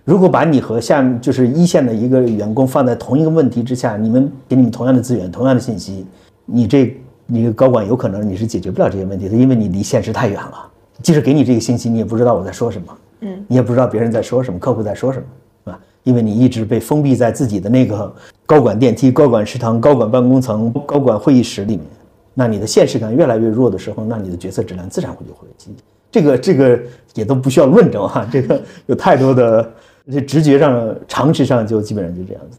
[0.03, 6.03] 如果把你和下就是一线的一个员工放在同一个问题之下，你们给你们同样的资源、同样的信息。
[6.45, 10.71] 你这，你高管有可能你是解决不了这些问题的，因为你离现实太远了。
[11.01, 15.19] 即使给你这个信息，你也不知道我在说什么，嗯，你也不知道别人在说什么，客户在说什
[15.65, 18.13] 么，啊，因为你一直被封闭在自己的那个
[18.45, 21.85] 高管电梯、高管食堂、高管办公层、高管会议室里面。
[22.33, 25.75] 那你的现实感越来越弱的时候，那你的决策质量自然会就会低
[26.11, 26.79] 这个这个
[27.13, 29.69] 也都不需要论证哈，这个有太多的
[30.09, 32.57] 这直觉上、常识上就基本上就这样子。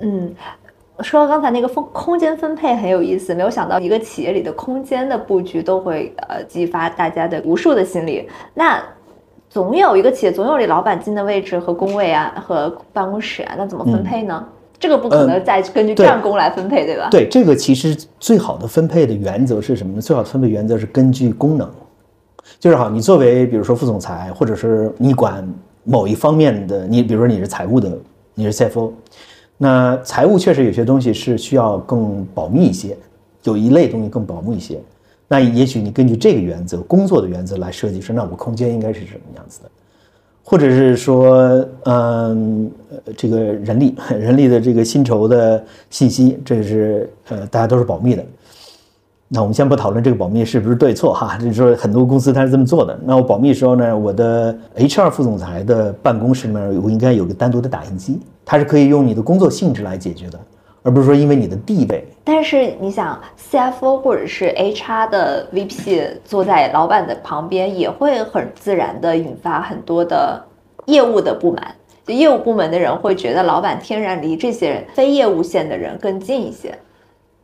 [0.00, 0.34] 嗯。
[1.00, 8.28] 说到刚才那个分空间分配很有意思，没有想到一个企业里的空间的布局都会呃激发大家的无数的心理。
[8.54, 8.82] 那
[9.50, 14.44] 总有一个企业总有你老板进的位置和工位啊和办公室啊，那怎么分配呢？
[14.78, 17.08] 这个不可能再根据战功来分配，对吧？
[17.10, 20.00] 对，这个其实最好的分配的原则是什么呢？
[20.00, 21.70] 最好的分配原则是根据功能，
[22.58, 25.46] 就是好，你作为比如说副总裁，或者是你管
[25.84, 27.90] 某一方面的，你比如说你是财务的，
[28.34, 28.92] 你是 CFO。
[29.58, 32.96] 那财务确实有些东西是需要更保密一些，
[33.44, 34.78] 有一类东西更保密一些。
[35.28, 39.70] 那也许你根据这个原则、工作的原则来设计，说那我空间应该是什么样子的，
[40.44, 42.70] 或者是说，嗯，
[43.16, 48.24] 这个人力、 人力的这个薪酬的信息，这是呃大家都是保密的。
[49.28, 52.96] 那我们先不讨论这个保密是不是对错哈， 就是说很多公司它是这么做的。
[53.04, 60.38] 那我保密的时候呢，我的 HR 副总裁的办公室里面我应该有个单独的打印机，它是可以用你的工作性质来解决的，
[60.84, 62.06] 而不是说因为你的地位。
[62.22, 63.20] 但是你想
[63.50, 70.40] ，CFO 或者是 HR 的 VP 坐在老板的旁边，也会很自然的引发很多的
[70.86, 71.74] 业务的不满。
[72.06, 76.72] 就业务部门的人会觉得老板天然离这些非业务线的人更近一些。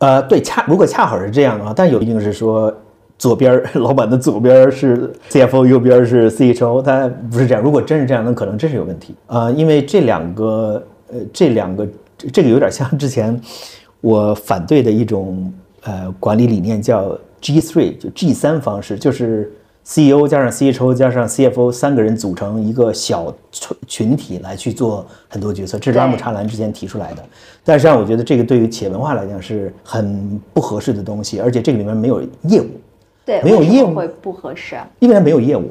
[0.02, 2.74] 呃，对，恰如果恰好是这样的话，但有一定是说，
[3.16, 7.62] 左边 老板的左边是 CFO，右边是 CHO，他不是这样。
[7.62, 10.82] 如果真是这样，那可能真是有问题啊，因为这两个，
[11.12, 11.86] 呃，这两个，
[12.32, 13.40] 这个有点像之前
[14.00, 15.52] 我反对的一种
[15.84, 19.52] 呃管理理念，叫 G three，就 G 三方式，就是。
[19.84, 27.24] CEO 加上 CHO 加上 CFO 三个人组成一个小群群体来去做很多决策，这是拉姆查兰之前提出来的。
[27.64, 32.66] 但实际上，我觉得这个对于企业文化来讲是很不合适的东西，而且这个里面没有业务，
[33.24, 35.70] 对，没有业务会不合适，因为它没有业务，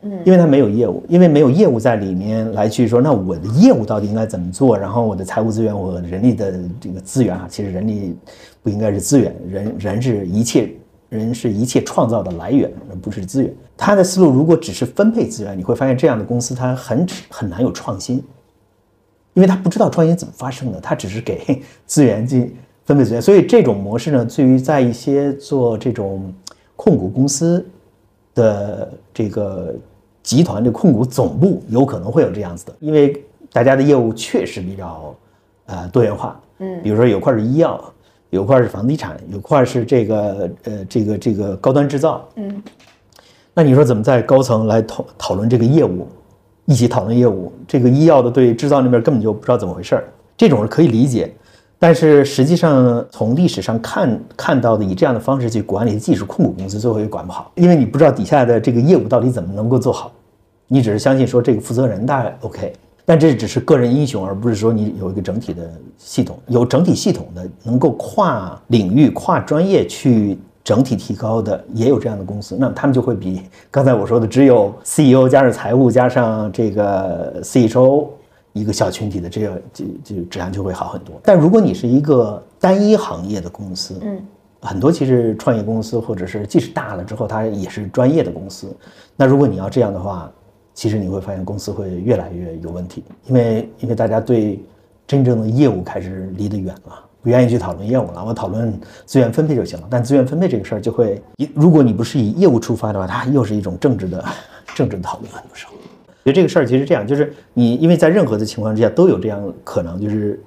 [0.00, 4.76] 嗯，因为它没有业务，因为没有业务在里面来去说，那我的业务到底应该怎么做？
[4.76, 8.16] 然后我的财务资源，我人力的这个资源啊，其实人力
[8.62, 10.70] 不应该是资源，人人是一切。
[11.16, 13.54] 人是一切创造的来源，而不是资源。
[13.76, 18.22] 他的思路如果只是分配资源，你会发现这样的公司它很很难有创新，
[19.32, 22.54] 因为他不知道创新怎么发生的，他只是给 资源进
[22.84, 23.22] 分配资源。
[23.22, 26.32] 所以这种模式呢，对于在一些做这种
[26.76, 27.64] 控股公司
[28.34, 29.74] 的这个
[30.22, 35.14] 集团的控股总部，有可能会有这样子的，因为大家的业务确实比较
[35.66, 36.40] 呃多元化。
[36.58, 37.82] 嗯，比如说有块是医药。
[38.34, 42.28] 有一块是房地产，有一块是这个呃这个这个高端制造。
[42.34, 42.62] 嗯，
[43.54, 46.08] 那你说怎么在高层来讨讨论这个业务，
[46.64, 47.52] 一起讨论业务？
[47.68, 50.04] 这个医药的对制造那边根本就不知道怎么回事儿，
[50.36, 51.32] 这种是可以理解。
[51.78, 60.10] 但是实际上，从历史上看看到的，以这样的方式去管理技术控股公司，最后也管不好，因为你不知道底下的这个业务到底怎么能够做好，
[60.66, 62.72] 你只是相信说这个负责人大概 OK，
[63.04, 78.08] 但这只是个人英雄，而不是说你有一个整体的系统，有整体系统的能够跨领域、跨专业去整体提高的，也有这样的公司，那他们就会比刚才我说的只有 CEO 加上财务加上这个 CHO。
[78.56, 81.16] 一个小群体的这个就就质量就会好很多。
[81.24, 84.16] 但如果你是一个单一行业的公司，嗯，
[84.60, 88.72] 很多其实创业公司或者是即使大了之后，它也是专业的公司。
[89.16, 90.30] 那如果你要这样的话，
[90.74, 94.60] 其实你会发现公司会越来越有问题，因为因为大家对
[95.06, 99.86] 真正的业务开始离得远了，不愿意去讨论业务了，我讨论资源分配就行了。
[99.88, 101.22] 但资源分配这个事儿就会，
[101.54, 104.24] 如果你不是以业务出发的话，它又是一种政治的
[104.74, 105.72] 政治的讨论，很多时候。
[106.24, 110.42] 所以这个事儿其实这样，就是你因为在任何的情况之下都有这样可能，就是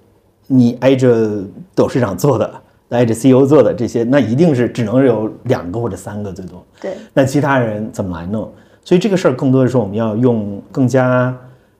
[0.47, 2.51] 你挨着董事长做的，
[2.89, 6.65] 挨着 CEO 做的这些，那一定是只能有两个或者三个最多。
[6.81, 6.97] 对。
[7.13, 8.51] 那其他人怎么来弄？
[8.87, 11.37] 所以这个事儿更多的是我们要用更加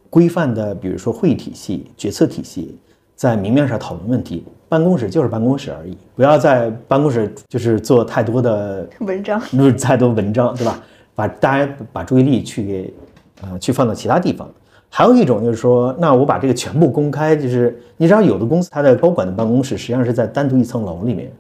[0.10, 2.78] 规范的，比如说会议体系、决策体系，
[3.16, 4.44] 在明面上讨论问题。
[4.68, 10.84] 办公室就是办公室而已，不要在办公室就是做太多的文章， 是太多文章，对吧？
[11.16, 12.94] 把大家把注意力去给。
[13.40, 14.50] 啊，去放到其他地方。
[14.90, 21.32] 还有一种就是说，那我把这个全部公开，就是你知道，有的公司它的高管的办公室实际上是在单独一层楼里面，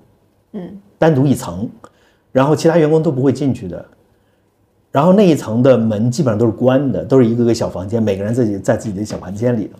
[0.53, 1.67] 嗯，单独一层，
[2.31, 3.83] 然后其他员工都不会进去的。
[4.97, 9.73] 然后那一层的门基本上都是关的，都是一个个小房间，每个人自己在自己的小房间里的。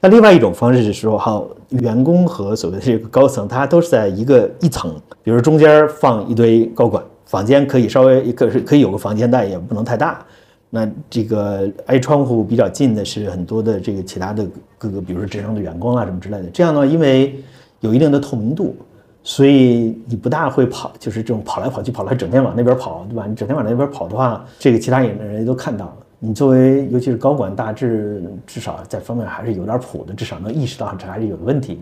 [0.00, 10.24] 那另外一种方式是说，好，员工和所谓的这个高层，他都是在一个一层，比如中间放一堆高管，房间可以稍微可是可以有个房间，但也不能太大。
[10.70, 14.42] 那这个挨窗户比较近的是很多的这个其他的
[14.78, 16.44] 各个，比如说职能的员工啊什么之类的。
[16.48, 17.38] 这样呢，因为
[17.80, 18.74] 有一定的透明度，
[19.24, 23.24] 所以你不大会跑，就是这种跑来跑去，跑来整天往那边跑，对吧？
[23.26, 25.96] 你整天往那边跑的话，这个其他演的人都看到了。
[26.18, 31.80] 你作为尤其是高管，大致至少在方面还是有点谱的，至少能意识到这还是有问题，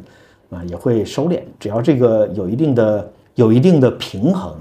[0.51, 1.41] 啊，也会收敛。
[1.59, 4.55] 只要这个有一定的有一定的平衡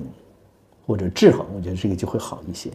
[0.86, 2.70] 或者制衡，我觉得这个就会好一些。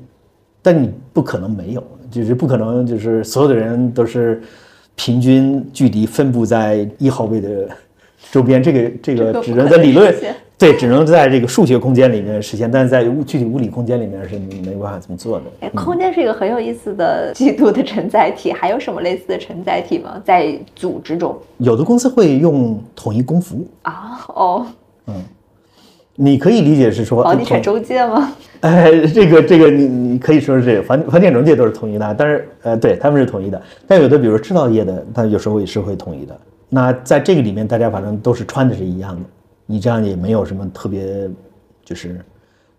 [0.63, 4.43] 但你不可能没有，就是不可能，就是所有的人都是
[4.95, 7.69] 平均距离分布在一号位的
[8.31, 8.62] 周边。
[8.62, 10.14] 这个这个只能在理论，
[10.57, 15.45] 对，只能在这个数学空间里面实现，但是在物具体物理空间里面是没办法这么做的。
[15.61, 20.20] 哎，空间是一个很有意思的季度的承载体，还有什么类似的承载体吗？
[20.25, 24.66] 在组织中，有的公司会用统一工服啊，哦，
[25.07, 25.14] 嗯。
[26.16, 28.33] 你可以理解是说房地产中介吗？
[28.62, 33.61] 哎，这个这个你你可以说是这个房房地产中介都是统一的，但是呃，对他们是统一的。
[33.85, 36.41] 但有的比如制造业的，他有时候也是会统一的。
[36.69, 39.23] 那在这个里面，大家反正都是穿的是一样的，
[39.67, 41.31] 你这样也没有什么特别，
[41.85, 42.21] 就是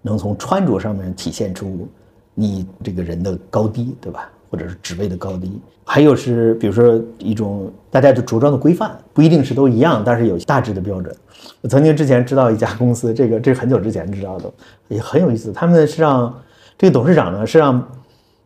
[0.01, 1.87] 能从穿着上面体现出
[2.33, 4.29] 你这个人的高低，对吧？
[4.49, 5.59] 或者是职位的高低。
[5.83, 11.15] 还有是比如说一种大家的着装的规范，不一定是都一样，但是有大致的标准。
[11.61, 14.51] 我曾经之前知道一家公司，这个这是很久之前知道的，
[14.87, 15.51] 也很有意思。
[15.51, 16.33] 他们是让
[16.77, 17.85] 这个董事长呢，是让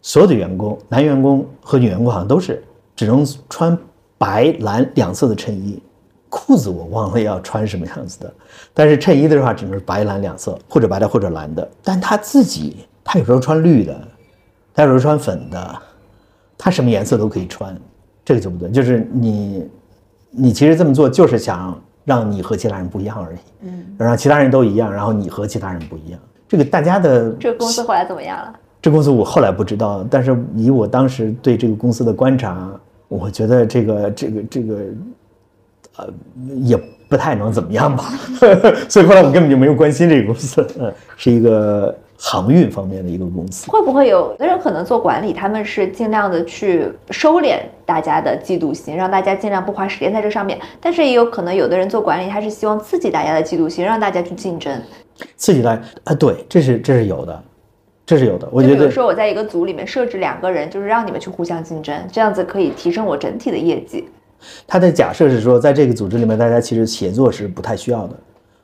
[0.01, 2.61] 所有的员工，男员工和女员工好像都是
[2.95, 3.77] 只能穿
[4.19, 5.81] 白蓝两色的衬衣，
[6.29, 8.31] 裤子我忘了要穿什么样子的，
[8.71, 11.67] 但是衬衣的话只能是白蓝两色，或者白的或者蓝的。
[11.81, 13.99] 但他自己，他有时候穿绿的，
[14.75, 15.81] 他有时候穿粉的，
[16.55, 17.75] 他什么颜色都可以穿，
[18.23, 18.69] 这个就不对。
[18.69, 19.67] 就是你，
[20.29, 21.75] 你其实这么做就是想。
[22.05, 26.19] 让你和其他人不一样而已，嗯，让其他人都一样，然后你和其他人不一样。
[26.47, 28.51] 这个大家的这个公司后来怎么样了？
[28.81, 32.71] 这公司我后来不知道，但是以我当时对这个公司的观察，
[33.09, 34.75] 我觉得这个这个这个，
[35.97, 36.07] 呃，
[36.63, 36.77] 也
[37.09, 38.05] 不太能怎么样吧。
[38.87, 41.93] 所以后来我根本就没有关心这个公司，嗯，是一个。
[42.21, 50.59] 航运方面的一个公司，会不会有的人可能做管理，他们是尽量的去收敛大家的嫉妒心，让大家尽量不花时间在这上面。
[50.81, 54.81] 但是也有可能有的人做管理，他是希望刺激大家的嫉妒心，让大家去竞争。
[55.37, 57.41] 刺激大家啊，对，这是这是有的，
[58.09, 58.49] 这是有的。
[58.51, 64.09] 我觉得，比如说我在一个组里面设置两个人，就是让你们去互相竞争，这样子可以提升我整体的业绩。
[64.65, 68.15] 他的假设是说，在这个组织里面，大家其实协作是不太需要的，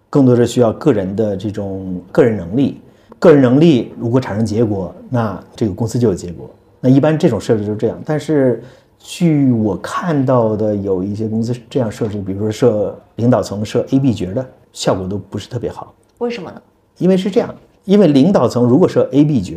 [0.10, 2.82] 更多是需要个人的这种个人能力。
[3.20, 6.50] 个人能力如果产生结果，那这个公司就有结果。
[6.82, 8.02] 那一般这种设置就是这样。
[8.04, 8.64] 但是，
[8.98, 14.44] 据我看到的，有一些公司这样设置，比如说设领导层设 A、B 角的，
[14.74, 15.94] 效果都不是特别好。
[16.18, 16.60] 为什么呢？
[16.98, 17.54] 因为是这样，
[17.86, 19.56] 因为领导层如果设 A、B 角，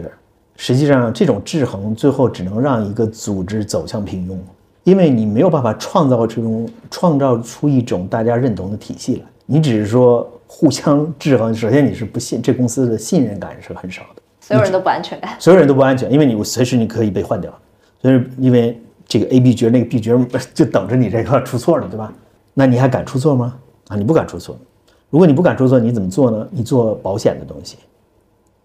[0.57, 4.37] 实际上这种制衡最后只能让一个组织走向平庸，
[4.85, 9.22] 因为你没有办法创造这种创造出一种大家认同的体系来。
[9.47, 15.35] 你只是说互相制衡，首先你是不信这公司的信任感是很少的，所有人都不安全感。
[15.39, 17.51] 所有人都不安全，因为你随时你可以被换掉，
[18.03, 20.18] 所以因为这个 A、B 角那个 B 角
[20.53, 22.12] 就等着你这个出错呢，对吧？
[22.53, 23.55] 那你还敢出错吗？
[23.87, 24.55] 啊，你不敢出错。
[25.09, 26.47] 如果你不敢出错，你怎么做呢？
[26.51, 27.79] 你做保险的东西，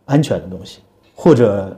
[0.05, 0.79] 安全的东西，
[1.15, 1.77] 或者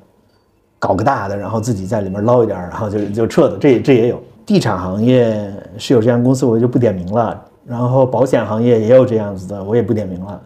[0.79, 3.57] 搞个大的，然后自己在里面捞一点，然后就就撤的。
[3.57, 7.43] 这这也有，地产行业是有这样公司，我就不点名了。
[7.65, 10.41] 然后保险行业也有这样子的，我也不点名了。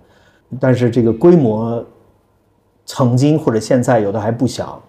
[0.60, 1.84] 但是这个规模，
[2.86, 4.82] 曾经或者现在有的还不小。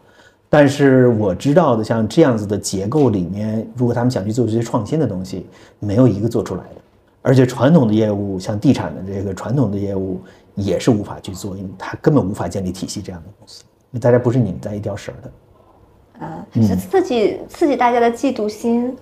[0.48, 5.46] 但是我知道的，像这样子的结构里面，如果他们想去做这些创新的东西，
[5.78, 6.80] 没有一个做出来的。
[7.22, 10.20] 而且传统的业务，像地产的这个传统的业务，
[10.60, 13.64] 也是无法去做，因为它根本无法建立体系这样的公司。
[14.00, 16.26] 大家不是拧在一条绳的。
[16.26, 18.96] 啊，是刺激刺激大家的嫉妒心，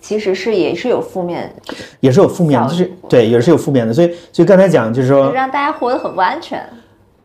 [0.00, 1.54] 其实是也是有负面，
[2.00, 3.92] 也是有负面，就是对，也是有负面的。
[3.94, 6.62] 所以，所以刚才讲就是说，让大家活得很不安全。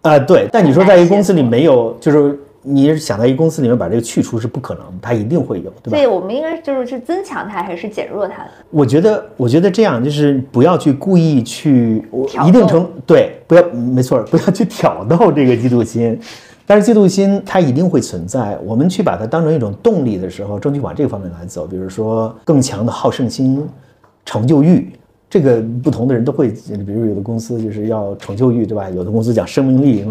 [0.02, 0.48] 啊，对。
[0.52, 2.40] 但你说在一个公司里没有，就是。
[2.66, 5.98] 你想在一个公司里面把这个去除是不可能，它一定会有，对吧？
[5.98, 8.46] 对，我们应该就是去增强它，还是减弱它？
[8.70, 12.02] 我觉得，我觉得这样就是不要去故意去，
[12.48, 16.18] 一定程对，不要，没错，不要去挑逗这个嫉妒心。
[16.66, 21.68] 但是嫉妒心它一定会存在，我们去把它当成一种动力的时候，争取往这个方面来走。
[21.68, 23.68] 比如说更强的好胜心、
[24.24, 24.90] 成就欲，
[25.30, 28.90] 这个不同的人都会，比如有的公司就是要成就欲，对吧？
[28.90, 30.06] 有的公司讲生命力，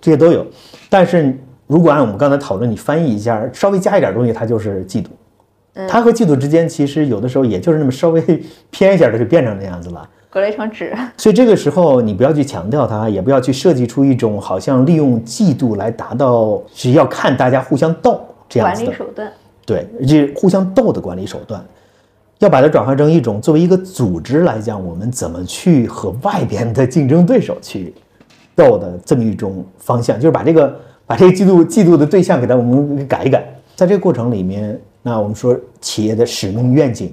[0.00, 0.46] 这些都有，
[0.88, 1.38] 但是。
[1.70, 5.06] 如果按我们刚才讨论，你翻译一下，稍微加一点东西，它就是嫉妒。
[5.86, 8.20] 它和嫉妒之间，其实有的时候也就是那么稍微
[8.70, 10.92] 偏一下，它就变成那样子了，隔了一层纸。
[11.16, 19.32] 所以这个时候，你不要去强调它，也不要去设计出一种好像利用嫉妒来达到只要看大家互相斗这样子的管理手段。
[19.64, 21.64] 对，这互相斗的管理手段，
[22.40, 27.94] 要把它转换成一种作为一个组织来讲，我们怎么去和外边的竞争对手去
[28.56, 30.76] 斗的这么一种方向，就是把这个。
[31.10, 33.44] 把这个嫉妒嫉妒的对象给它我们改一改，
[33.74, 37.12] 在这个过程里面，那我们说企业的使命愿景，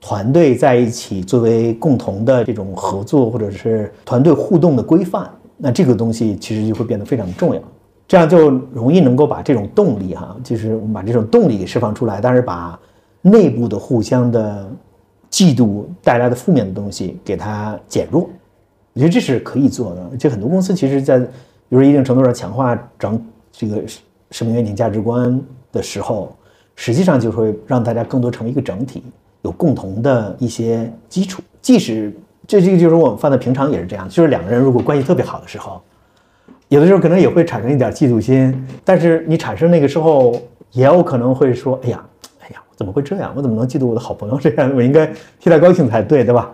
[0.00, 7.62] 团队在一起作为共同的这种合作或者是团队互动的规范，那这个东西其实就会变得非常重要，
[8.08, 12.76] 这样就容易能够把这种动力哈，就是我们把这种动力给释放出来，但是把
[13.22, 14.68] 内部的互相的
[15.30, 18.28] 嫉妒带来的负面的东西给它减弱，
[18.94, 21.24] 我觉得这是可以做的，就很多公司其实，在
[21.70, 23.80] 比如一定程度上强化整这个
[24.32, 25.40] 使命愿景价值观
[25.70, 26.36] 的时候，
[26.74, 29.04] 实际上就会让大家更多成为一个整体，
[29.42, 31.40] 有共同的一些基础。
[31.62, 32.12] 即使
[32.44, 35.80] 这这个就是我们放在平常也是这样，就是两个人如果关系特别好的时候，
[36.66, 38.66] 有的时候可能也会产生一点嫉妒心。
[38.84, 40.34] 但是你产生那个时候，
[40.72, 42.04] 也有可能会说：“哎呀，
[42.40, 43.32] 哎呀，怎么会这样？
[43.36, 44.74] 我怎么能嫉妒我的好朋友这样？
[44.74, 45.06] 我应该
[45.38, 46.52] 替他高兴才对，对吧？”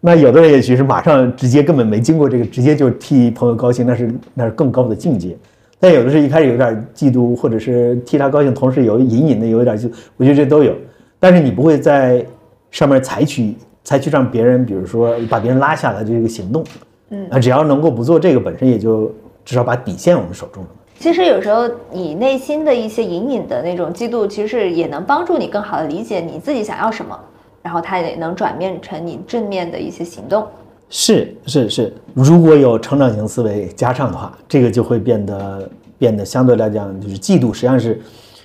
[0.00, 5.36] 那有的人也许是马上直接根本没经过这个，直接就替朋友高兴，那是那是更高的境界。
[5.80, 10.74] 但有的是一开始有点嫉妒，或者是替他高兴，同时有隐隐的有一点就，我觉得这都有。
[11.18, 12.24] 但是你不会在
[12.70, 16.64] 上面采取采取让别人，比如说把别人拉下来的这个行动。
[17.10, 19.12] 嗯，啊，只要能够不做这个，本身也就
[19.44, 20.66] 至少把底线我们守住了。
[20.98, 27.18] 其实有时候你内心的一些隐隐的那种嫉妒，其实也能帮助你更好的理解你自己想要什么。
[27.66, 30.46] 然后它也能转变成你正面的一些行动，
[30.88, 38.00] 是是是，如果有成长型思维加上的话，这个就会变得变得相对来讲就是嫉妒，实际上是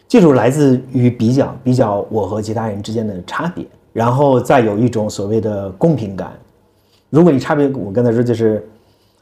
[0.09, 3.63] 嫉妒来自于比较比较我和其他人之间的差别，
[3.93, 6.31] 然后再有一种所谓的公平感。
[7.11, 8.67] 如果你差别，我刚才说就是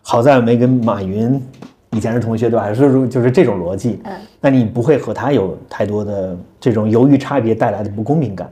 [0.01, 1.45] 好在没跟马云
[1.91, 2.73] 以前是同学对吧？
[2.73, 8.49] 说就是这种逻辑，嗯，那你不会和他有太多的这种由于差别带来的不公平感。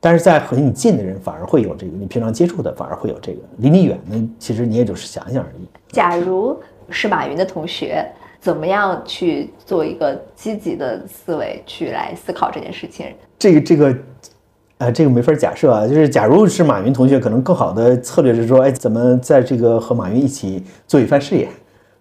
[0.00, 5.66] 但是在和你近的人反而会有这个，你平常接触的反而会有这个，离你远的其实你也就是想想而已。
[5.88, 6.58] 假如
[6.90, 8.06] 是马云的同学，
[8.38, 13.06] 怎么样去做一个积极的思维去来思考这件事情？
[13.38, 13.96] 这个这个，
[14.78, 15.86] 呃，这个没法假设啊。
[15.86, 21.48] 就是假如是马云同学，可能更好的策略是说，哎，怎么在这个和马云一起做一番事业？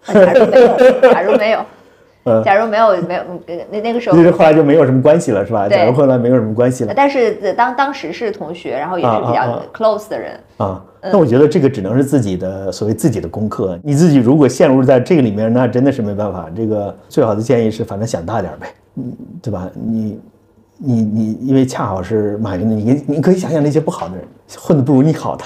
[0.06, 1.66] 假如没有，假如没有。
[2.44, 3.22] 假如没有没有
[3.70, 5.70] 那那个时候，其实后来就没有什么关系了，是吧？
[5.70, 10.84] 假如后来没有什么关系了，但是当当时是同学，然后也是比较 close 的人啊。
[11.04, 13.78] 那我觉得这个只能是自己的所谓自己的功课。
[13.84, 16.48] 你自己如果陷入在这个里面，那真的是没办法。
[16.56, 19.04] 这个最好的建议是，反正想大点呗，嗯，
[19.40, 19.70] 对吧？
[19.76, 20.20] 你
[20.80, 24.26] 你你，因为恰好是马云的，你你可以想想那些不好的人，
[24.58, 25.44] 混的不如你好的。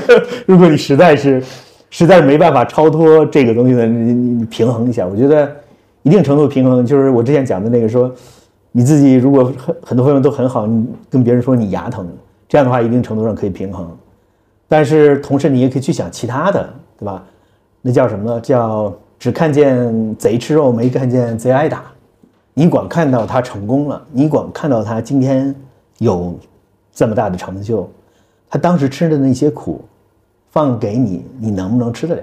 [0.44, 1.42] 如果你实在是
[1.88, 5.06] 实在是没办法超脱这个东西的，你你你平衡一下。
[5.06, 5.50] 我觉得
[6.08, 8.10] 一定程度平衡，就是我之前讲的那个说，
[8.72, 12.08] 你自己如果很很多方面都很好，你跟别人说你牙疼，
[12.48, 13.94] 这样的话一定程度上可以平衡。
[14.66, 16.66] 但是同时你也可以去想其他的，
[16.98, 17.22] 对吧？
[17.82, 18.40] 那叫什么呢？
[18.40, 21.84] 叫只看见贼吃肉，没看见贼挨打。
[22.54, 25.54] 你光看到他成功了，你光看到他今天
[25.98, 26.34] 有
[26.90, 27.86] 这么大的成就，
[28.48, 29.84] 他当时吃的那些苦，
[30.48, 32.22] 放给你，你能不能吃得了？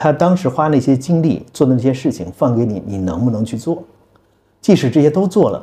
[0.00, 3.82] 他当时花那些精力做的那些事情，放给你，你能不能去做？
[4.60, 5.60] 即使这些都做了，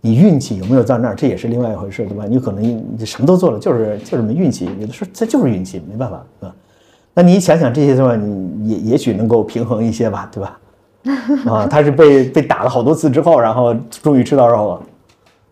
[0.00, 2.24] 你运气有没有在那儿，这也是另外一回事，对吧？
[2.28, 2.62] 你可能
[2.98, 6.54] 你什么都做了，就是就是没运气，有的时候这就是运气，没办法，对吧？
[7.14, 10.58] 那你想想这些的话，你也也许能够平衡一些吧，对吧？
[11.46, 13.72] 啊，他是被被打了好多次之后，然后
[14.02, 14.80] 终于吃到肉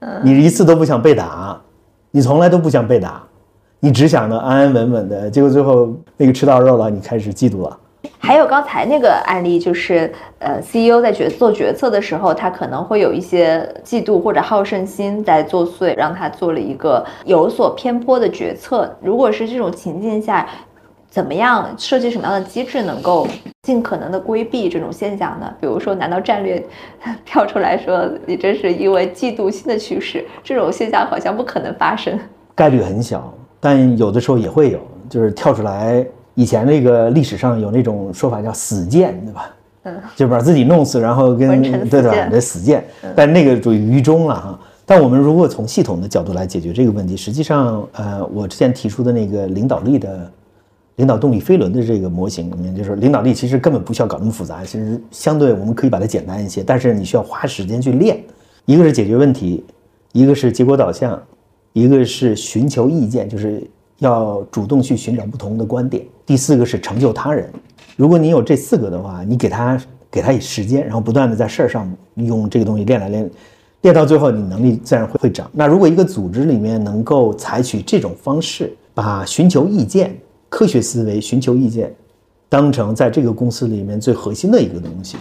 [0.01, 0.21] 了。
[0.25, 1.57] 你一次都不想被打，
[2.11, 3.23] 你从来都不想被打，
[3.79, 5.31] 你只想着安安稳稳的。
[5.31, 7.79] 结果最后那个吃到肉了，你开始嫉妒了。
[8.25, 18.91] 还有刚才那个案例，就是呃，CEO 在决做决策的时候，他可能会有一些嫉妒或者好胜心在作祟，让他做了一个有所偏颇的决策。
[19.03, 20.49] 如果是这种情境下，
[21.11, 23.29] 怎么样设计什么样的机制，能够
[23.61, 25.53] 尽可能的规避这种现象呢？
[25.61, 26.65] 比如说，难道战略
[27.27, 30.25] 跳出来说你这是因为嫉妒心的趋势？
[30.43, 32.19] 这种现象好像不可能发生，
[32.55, 34.79] 概率很小，但有的时候也会有，
[35.11, 36.03] 就是跳出来。
[36.35, 39.55] 以前那个历史上有那种说法叫“死谏”，对吧？
[39.85, 42.29] 嗯，就把自己弄死，然后跟对吧？
[42.31, 44.61] 这死谏，但那个属于愚忠了哈。
[44.87, 50.31] 但我们如果从系统的角度来解决这个问题，实际上，呃，我之前提出的那个领导力的。
[50.97, 58.23] 领导动力飞轮的这个模型里面，就是领导力其实根本不需要搞那么复杂，其实相对我们可以把它简单一些，但是你需要花时间去练。
[58.65, 59.65] 一个是解决问题，
[60.13, 61.21] 一个是结果导向，
[61.73, 63.61] 一个是寻求意见，就是
[63.99, 66.05] 要主动去寻找不同的观点。
[66.27, 67.51] 第四个是成就他人。
[67.97, 73.31] 如果你有这四个的话，你给他给他以时间，然后不断的在事儿上用这个东西练来练，
[73.83, 75.51] 练到最后你能力自然会会长。
[75.53, 80.17] 那如果一个组织里面能够采取这种方式，把寻求意见。
[80.51, 81.93] 科学思维、寻求意见，
[82.49, 85.17] 当成在这个公司里面最核心的一个东西。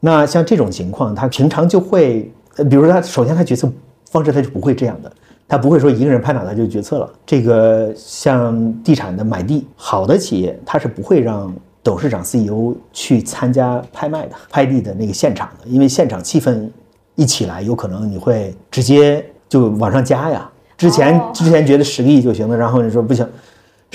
[0.00, 2.30] 那像这种情况，他平常就会，
[2.68, 3.72] 比如他首先他决策
[4.10, 5.10] 方式他就不会这样的，
[5.48, 7.10] 他不会说一个人拍脑袋就决策了。
[7.24, 16.68] 这个像地产的买地，好的企业他是不会让董事长、CEO 去参加拍卖的、拍地的那个现场的，因为现场气氛
[17.14, 20.50] 一起来，有可能你会直接就往上加呀。
[20.76, 23.26] 之前之前觉得十个亿就行了，然后你说不行。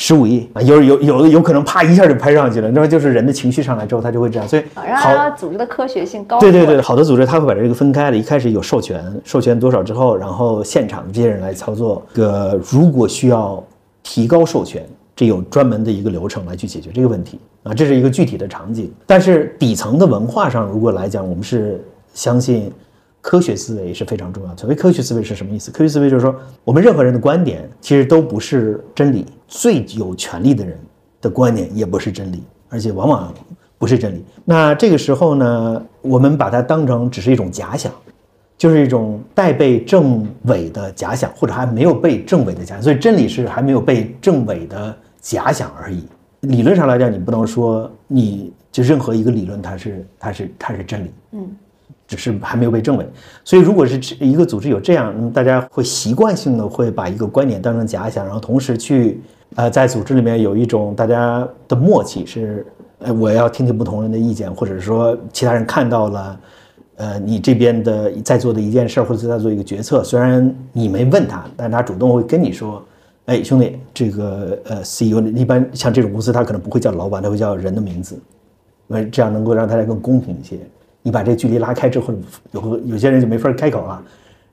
[0.04, 4.50] 十五亿啊，有有有的有可能啪一下就拍上去了，那么就是人的情绪上来之后，他就会这样。
[4.50, 4.64] 所以
[4.96, 6.40] 好组织的科学性高。
[6.40, 12.02] 对对对，好的组织他会把这个分开的，一开始有授权，授权多少之后，然后现场这些人来操作。
[12.16, 13.64] 个如果需要
[14.02, 14.84] 提高授权，
[15.16, 18.92] 这有专门的一个流程来去解决这个问题啊，这是一个具体的场景。
[19.06, 21.80] 但是底层的文化上，如果来讲，我们是
[22.16, 22.74] 相信。
[23.24, 24.58] 科学思维是非常重要。
[24.58, 25.70] 所谓科学思维是什么意思？
[25.70, 30.80] 科学思维就是说，我们任何人的观点其实都不是真理，最有权利的人
[31.20, 33.34] 的观点也不是真理，而且往往
[33.78, 34.24] 不是真理。
[34.46, 37.92] 那这个时候呢，我们把它当成只是一种假想，
[38.58, 42.82] 就是一种待被证伪的假想，或者还没有被证伪的假想。
[42.82, 46.08] 所以真理是还没有被证伪的假想而已。
[46.40, 51.12] 理论上来讲，你不能说你就任何一个理论它是它是它是真理。
[51.34, 51.46] 嗯。
[52.08, 53.08] 只是还没有被证伪，
[53.46, 59.22] 所以如果是一个组织有这样，那么大家会习惯性的会把一个观点当成假想，然后同时去，
[59.56, 62.66] 呃，在组织里面有一种大家的默契，是，
[63.00, 66.40] 呃，我要听听不同人的意见，或者说其他人看到了，
[66.96, 72.82] 呃，你这边的在做的一件事或者在做一个决策，虽然你没问他，但他主动会跟你说，
[73.26, 78.16] 哎，兄弟，这个呃，CEO 一般像这种公司，他可能不会叫老板，他会叫人的名字，
[78.88, 80.58] 因为这样能够让大家更公平一些。
[81.02, 82.14] 你把这距离拉开之后，
[82.52, 84.02] 有有些人就没法开口了，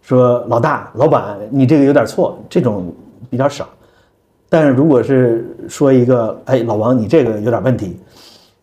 [0.02, 2.92] 说老大、老板，你这个有点错，这种
[3.30, 3.68] 比较少。
[4.48, 7.96] 但是如果是说一个，哎，老王，你这个有点问题，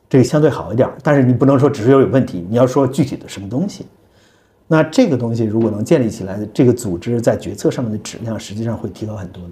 [0.09, 0.89] 这个相对好一点。
[1.03, 3.85] 但是你不能说只是有有问题，你要说具体的什么东西。
[4.67, 9.51] 那这个东西如果能建立起来，这个组织在决策上面的质量实际上会提高很多的。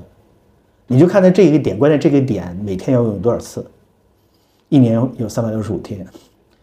[0.88, 3.64] 你就看在这一个点，关键这个点每天要用多少次，
[4.70, 6.06] 一年有三百六十五天。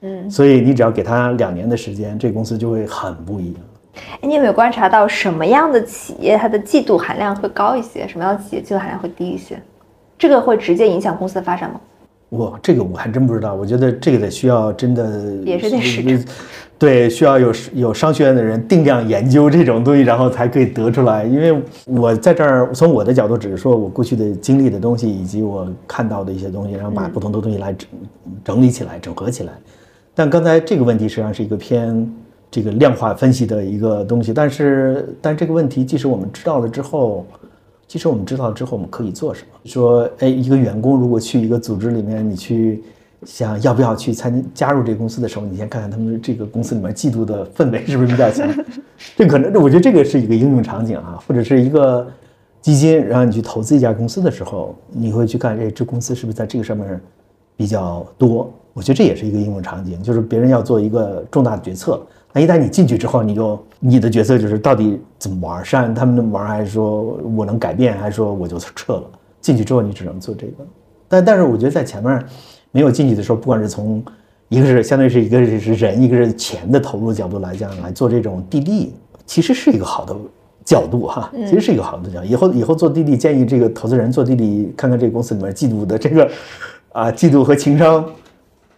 [0.01, 3.63] 嗯，所以你只要给他两年的时间，这个公司就会很不一样。
[3.95, 9.61] 哎，你有没有观察到什么样的企业它的季度含量会高一些，什么样的企业季度含量会低一些？
[10.19, 11.81] 这个会直接影响公司的发展吗？
[12.29, 13.55] 我，这个我还真不知道。
[13.55, 16.25] 我觉得这个得需要真的 也是得实证
[16.79, 21.25] 对，需要有有商学院的人定量研究这种东西，然后才可以得出来。
[21.25, 27.89] 因为我在这儿从我的角度，只是说我过去的经历的东西，以及我看到的一些东西，然后把不同的东西来整
[28.45, 29.53] 整理起来、整合起来。
[30.15, 32.11] 但刚才这个问题实际上是一个偏
[32.51, 37.25] 这个量化分析的一个东西，但是但这个问题，即使我们知道了之后，
[37.87, 39.59] 即使我们知道了之后，我们可以做什么？
[39.65, 42.83] 说，哎，一个员工如果去一个组织里面，你去。
[43.27, 48.49] 想要不要去参加入这个公司的时候，你先看看他们这个公司里面嫉妒的氛围是不是比较强。
[49.15, 52.07] 这可能，我觉得这个是一个应用场景啊，或者是一个
[52.63, 56.99] 基金然后你去投资一家公司的时候，你会去看，哎，这公司是不是在这个上面
[57.59, 58.51] 比较多？
[58.73, 62.01] 我觉得这也是一个应用场景，就是别人要做一个重大的决策，
[62.33, 67.03] 那一旦你进去之后，你就你的角色就是到底怎么玩，是按他们的玩，还是说
[67.37, 69.05] 我能改变，还是说我就撤了？
[69.41, 70.67] 进去之后你只能做这个，
[71.09, 72.23] 但但是我觉得在前面。
[72.73, 74.01] 没有进去的时候，不管是从
[74.49, 78.95] 一个是相当于是一个是人，一个是钱的投入角度来讲来做这种滴滴，
[79.27, 80.15] 其实是一个好的
[80.65, 82.27] 角度哈，其实是一个好的角度。
[82.27, 86.31] 以后以后做滴滴，建议这个投资人做滴滴，看看这个公司里面嫉妒的这个
[86.93, 88.09] 啊，嫉妒和情商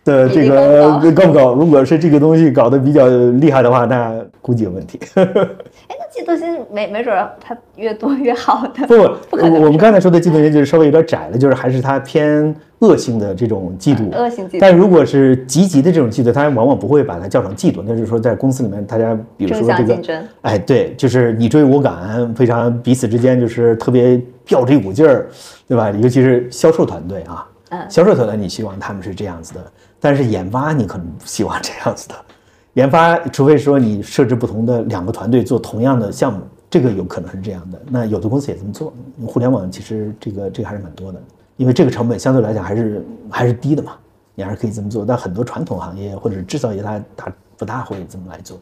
[0.05, 1.55] 的这个高不高？
[1.55, 4.99] 如果是这个东西搞得比较厉害的话，那估计有问题。
[5.15, 8.97] 哎那嫉妒心没没准它越多越好的不
[9.31, 14.11] 不，我们刚才说的嫉妒心就是稍微有点窄了，就是还是它偏恶性的这种嫉妒。
[14.15, 14.59] 恶性嫉妒。
[14.61, 19.99] 但如果是积极的这种嫉妒，它往往不会把它叫成嫉妒，那就是说在公司里面大家比如说这个，
[20.43, 25.29] 哎对，就是你追我赶，非常彼此之间就是特别吊这股劲儿，
[25.69, 25.91] 对吧？
[25.91, 27.47] 尤其是销售团队啊，
[27.89, 29.61] 销售团队你希望他们是这样子的，
[30.03, 32.15] 但是研发你可能不希望这样子的。
[32.75, 37.81] 研发，除非说你设置不同的两个团队做同样的项目，这个有可能是这样的。
[37.91, 38.93] 那有的公司也这么做。
[39.27, 41.23] 互联网其实这个这个还是蛮多的，
[41.57, 43.93] 因为这个成本相对来讲还是还是低的嘛，
[44.35, 45.05] 你还是可以这么做。
[45.05, 48.59] 但很多传统行业或者制造业，它它不大会这么来做，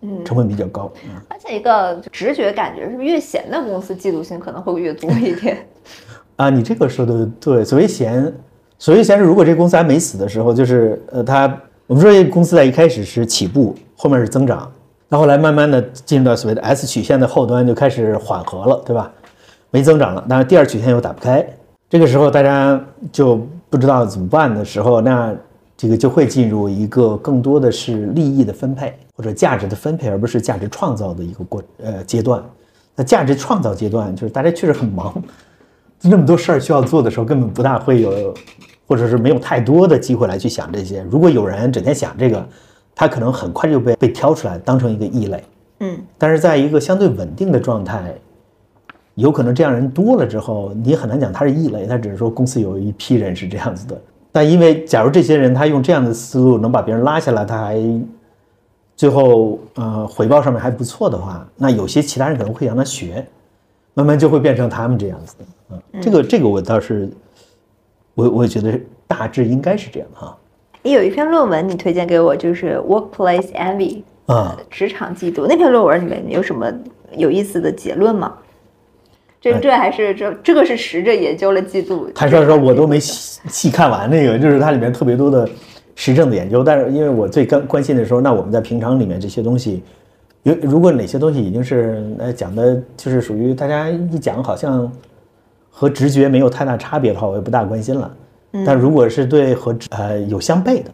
[0.00, 0.90] 嗯，成本比较高。
[1.28, 5.66] 而且一个直觉感觉是不是越闲的公司嫉妒心可能会越多一点？
[6.36, 7.62] 啊，你这个说的对。
[7.62, 8.34] 所谓闲，
[8.82, 11.56] 所谓闲是如果这个公司还没死的时候，就是呃它。
[11.86, 14.68] 我们说这，公司在一开始是起步，后面是增长，
[15.08, 19.08] 到后来慢慢的进入到所谓的 S 曲线的后端，就开始缓和了，对吧？
[19.70, 21.46] 没增长了，但是第二曲线又打不开，
[21.88, 22.80] 这个时候大家
[23.12, 25.32] 就不知道怎么办的时候，那
[25.76, 32.42] 这个就会进入一个更多的是利益的分配或者价值的分配，而不是价值创造的一个过呃阶段。
[32.96, 35.22] 那价值创造阶段，就是大家确实很忙，
[36.00, 38.34] 那么多事儿需要做的时候，根本不大会有。
[38.92, 41.02] 或者是没有太多的机会来去想这些。
[41.10, 42.46] 如果有人整天想这个，
[42.94, 45.42] 他可能很快就被被挑出来当成一个异类。
[45.80, 48.14] 嗯，但是在一个相对稳定的状态，
[49.14, 53.98] 有可能这样人多了之后，你很难讲他是异类，他只是说公司有一批人是这样子的。
[54.30, 57.80] 但因为假如这些人他用这样的思路能把别人拉下来，他还
[58.94, 63.26] 最后呃回报上面还不错的话，那有些其他人可能会让他学，
[63.94, 65.44] 慢慢就会变成他们这样子的。
[65.94, 67.08] 嗯，这个这个我倒是。
[68.14, 70.36] 我我觉得大致应该是这样哈。
[70.82, 75.46] 你有一篇论文，你推荐给我，就是 Workplace Envy 啊，职场嫉妒。
[75.48, 76.72] 那篇论文里面有什么
[77.16, 78.34] 有意思的结论吗？
[79.40, 82.06] 这这还是这这个是实着研究了嫉妒。
[82.14, 85.48] 他说说我都没细细看完那个，就是它里面特别多的
[85.94, 86.64] 实证的研究。
[86.64, 89.82] 但是因为我最关关心的时候，那我们在平常里面这些东西，
[90.42, 94.90] 有如果哪些东西已经是呃讲的，就是属于大家一讲好像。
[95.74, 98.14] 和直觉没有太大差别的话，我也不大关心了。
[98.66, 100.90] 但如果是对和呃有相悖的，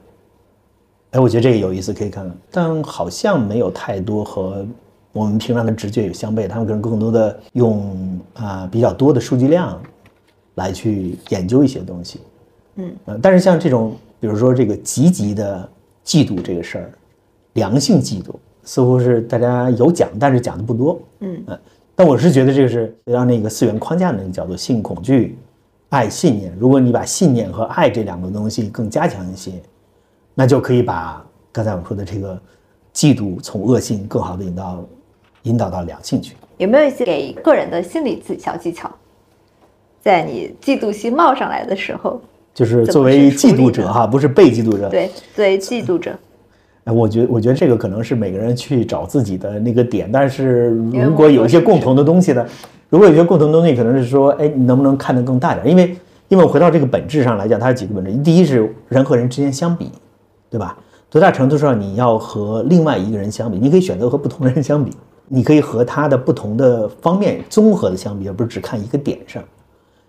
[1.11, 2.37] 哎，我觉得这个有意思，可以看看。
[2.53, 4.65] 但好像没有太多和
[5.11, 9.77] 我们平常的直觉有相悖，他们可能更多的用啊比较多的数据量
[10.55, 12.21] 来去研究一些东西。
[12.77, 15.69] 嗯，呃，但是像这种，比如说这个积极的
[16.05, 16.93] 嫉妒这个事儿，
[17.55, 18.33] 良性嫉妒
[18.63, 21.01] 似乎是大家有讲，但是讲的不多。
[21.19, 21.59] 嗯嗯。
[21.99, 25.37] 但我是觉得这个是让那个四元框架的那个叫做性恐惧、
[25.89, 26.57] 爱信念。
[26.57, 29.51] 如果你把信念和爱这两个东西更加强一些，
[30.33, 31.21] 那就可以把
[31.51, 32.41] 刚才我们说的这个
[32.95, 34.85] 嫉妒从恶性更好的引导
[35.43, 36.37] 引导到良性去。
[36.59, 38.89] 有没有一些给个人的心理小技巧？
[40.01, 42.21] 在你嫉妒心冒上来的时候，
[42.55, 44.89] 就是作为嫉妒者哈，不是被嫉妒者。
[44.89, 46.17] 对，作为嫉妒者。
[46.93, 52.47] 我觉我觉得这个可能是每个人去找自己的那个点，但是如果有一些共同的东西呢？
[52.91, 55.69] 如果有些共同东西，可能是说，哎，你能不能看得更大点？
[55.69, 55.95] 因为，
[56.29, 58.13] 因为我回到这个本质上来讲，它有几个本质。
[58.23, 59.91] 第一是人和人之间相比，
[60.49, 60.75] 对吧？
[61.11, 63.59] 多大程度上你要和另外一个人相比？
[63.59, 64.91] 你可以选择和不同人相比，
[65.29, 69.43] 你可以和他的不同的方面综合的相比，而不是只看一个点上。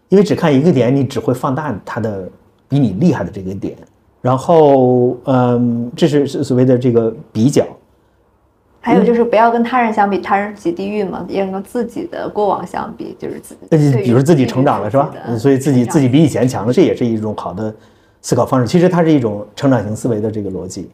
[0.07, 2.29] 因为只看一个点，你只会放大他的
[2.69, 3.75] 比你厉害的这个点。
[4.21, 7.65] 然后，嗯，这是所谓的这个比较。
[8.81, 15.11] 还有就是不要跟他人相比，他人即地狱嘛，要跟自己的过往相比，就是自己，比如自己成长了是吧？
[15.37, 17.73] 所以自己自己比以前强了，这也是一种好的
[18.21, 18.65] 思考方式。
[18.65, 20.89] 其实它是一种成长型思维的这个逻辑。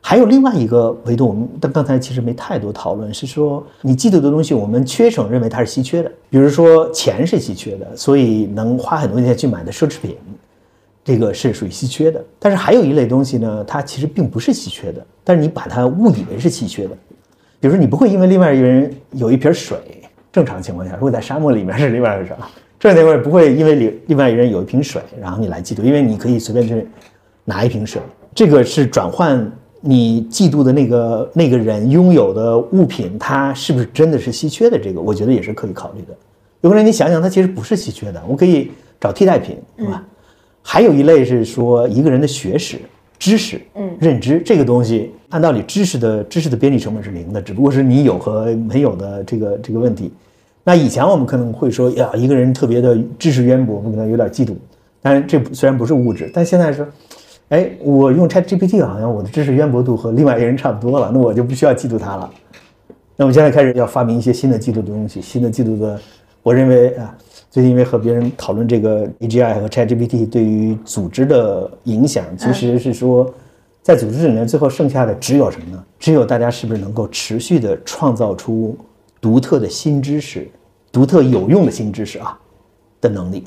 [0.00, 6.12] 还有另外一个维度，我们但刚才其实没太多讨论，是说你嫉妒的东西，我们缺省认为它是稀缺的。
[6.28, 10.16] 比如说钱是稀缺的，所以能花很多钱去买的奢侈品，
[11.04, 12.24] 这个是属于稀缺的。
[12.38, 16.96] 但是还有一类东西呢，它其实并不是稀缺的，但是你把它误以为是稀缺的。
[17.60, 19.78] 比如说，你不会因为另外一个人有一瓶水，
[20.32, 22.34] 正常情况下，如果在沙漠里面是另外一个事
[22.78, 26.86] 正常情况下不会因为另另外一个人有一瓶水，然后你来嫉妒，因为你可以随便去
[27.44, 28.02] 拿一瓶水。
[28.34, 29.50] 这个是转换
[29.80, 34.78] 你嫉妒的那个那个人拥有的物品，它是不是真的是稀缺的？
[34.78, 36.08] 这个我觉得也是可以考虑的。
[36.60, 38.70] 有可能你想想，它其实不是稀缺的，我可以
[39.00, 40.04] 找替代品，对吧？
[40.66, 42.80] 还有一类是说一个人的学识。
[43.16, 50.12] 知识，嗯，认知这个东西，按道理知识的知识的边际成本是零的，只不过是你有和没有的这个这个问题。
[50.62, 54.52] 那以前我们可能会说呀，一个人特别的知识渊博，我们可能有点嫉妒。
[55.00, 56.86] 但是这虽然不是物质，但现在说，
[57.48, 62.30] 哎，我用 Chat GPT，好像我的知识渊博度和另外一个人差不多了，那我就不需要嫉妒他了。
[63.16, 65.98] 那我们现在开始要发明一些新的嫉妒的东西，新的嫉妒的，
[66.44, 67.18] 我认为啊。
[67.50, 73.32] 最近因为和别人讨论这个 AGI 和 ChatGPT 对于组织的影响，其实是说，
[73.80, 75.84] 在组织里面最后剩下的只有什么呢？
[76.00, 78.76] 只有大家是不是能够持续的创造出
[79.20, 80.48] 独特的新知识、
[80.90, 82.36] 独特有用的新知识啊
[83.00, 83.44] 的能力，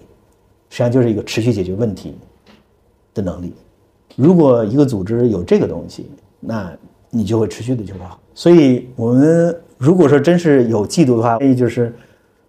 [0.69, 2.15] 实际上就是一个持续解决问题
[3.13, 3.53] 的能力。
[4.15, 6.09] 如果一个组织有这个东西，
[6.39, 6.71] 那
[7.09, 8.17] 你就会持续的就会好。
[8.33, 11.93] 所以，我们如果说真是有嫉妒的话，建议就是。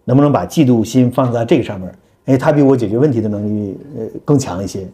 [0.09, 1.93] 能不能把嫉妒心放在这个上面？
[2.25, 4.87] 哎，他比我解决问题的能力呃更强一些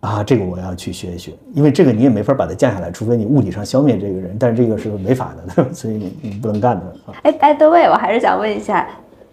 [0.00, 6.96] 啊，这个我要去学一学，因为这个你也没法把它降下来，除非你物理上消灭这个人，但是这个是违法的， 所以你你不能干的。
[7.22, 8.88] 哎，by the way，我还是想问一下，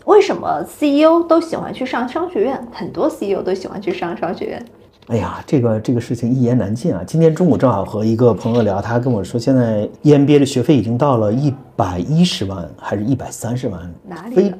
[0.05, 2.67] 为什么 CEO 都喜欢去上商学院？
[2.71, 4.63] 很多 CEO 都喜欢去上商学院。
[5.07, 7.03] 哎呀，这个这个事情一言难尽啊！
[7.05, 13.93] 今天中午正好和一个朋友聊，他跟我说，现在 EMBA 的学费已经到了一百一十万，还是一百三十万？
[14.07, 14.53] 哪里？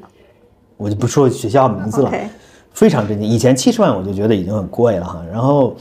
[0.76, 2.12] 我就不说学校名字了，
[2.72, 3.26] 非常震惊。
[3.26, 5.74] 以前七十万我就觉得已经很贵了哈，然后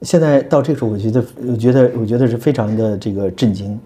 [0.00, 3.78] 现在到这时候，我觉得，我觉得，我觉得是非常的这个震惊。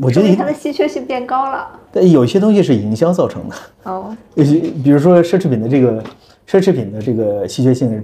[0.00, 1.68] 我觉得它的稀缺性变高了。
[2.00, 6.02] 有些东西是营销造成的哦，比如说奢侈品的这个
[6.48, 8.02] 奢侈品的这个稀缺性。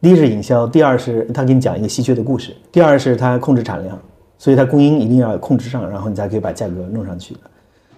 [0.00, 3.98] 第一是营销，第二是他给你讲一个稀缺的故事，第二是他控制产量，
[4.38, 7.36] 所以他供应一定要控制上，然后你才可以把价格弄上去。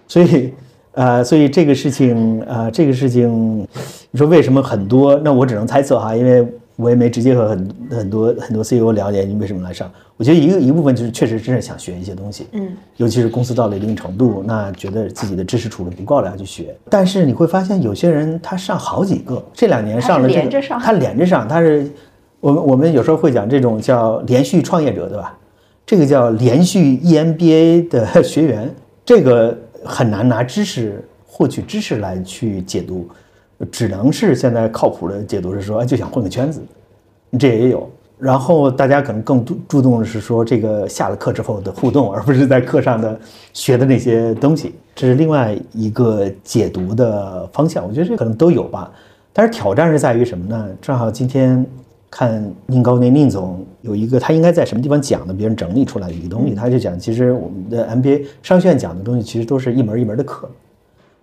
[0.07, 0.53] 所以，
[0.93, 3.66] 呃，所以这个事情，呃，这个事情，
[4.11, 5.20] 你说为什么很多？
[5.25, 6.47] 那我只能猜测哈，因为。
[6.79, 9.91] 我也没直接和很很多很多 CEO 了解你为什么来上。
[10.17, 16.73] 我觉得一个一部分就是确实真是想学一些东西，嗯，尤其是公司到了一定程度，那觉得自己的知识储备不够了要去学。
[16.89, 21.91] 但是你会发现有些人他上好几个，这两年上了这个，他连着上，他是
[22.39, 25.37] 我们我们有时候会讲这种叫连续创业者，对吧？
[25.85, 28.73] 这个叫连续 EMBA 的学员，
[29.05, 33.09] 这个很难拿知识获取知识来去解读。
[33.70, 36.60] 只能是现在靠谱的解读是说，哎就想混个圈子，
[37.39, 37.89] 这也有。
[38.18, 43.16] 然后大家可能更注注重的是说，这个下了课之后的互动，而不是在课上的
[43.52, 44.74] 学的那些东西。
[44.94, 47.86] 这是另外一个解读的方向。
[47.86, 48.90] 我觉得这可能都有吧。
[49.32, 50.68] 但是挑战是在于什么呢？
[50.82, 51.64] 正好今天
[52.10, 60.51] 看宁高宁宁总有一个，他应该在什么地方讲的，别人整理出来的一个东西，他就讲，其实我们的 MBA 商学院讲的东西，其实都是一门一门的课。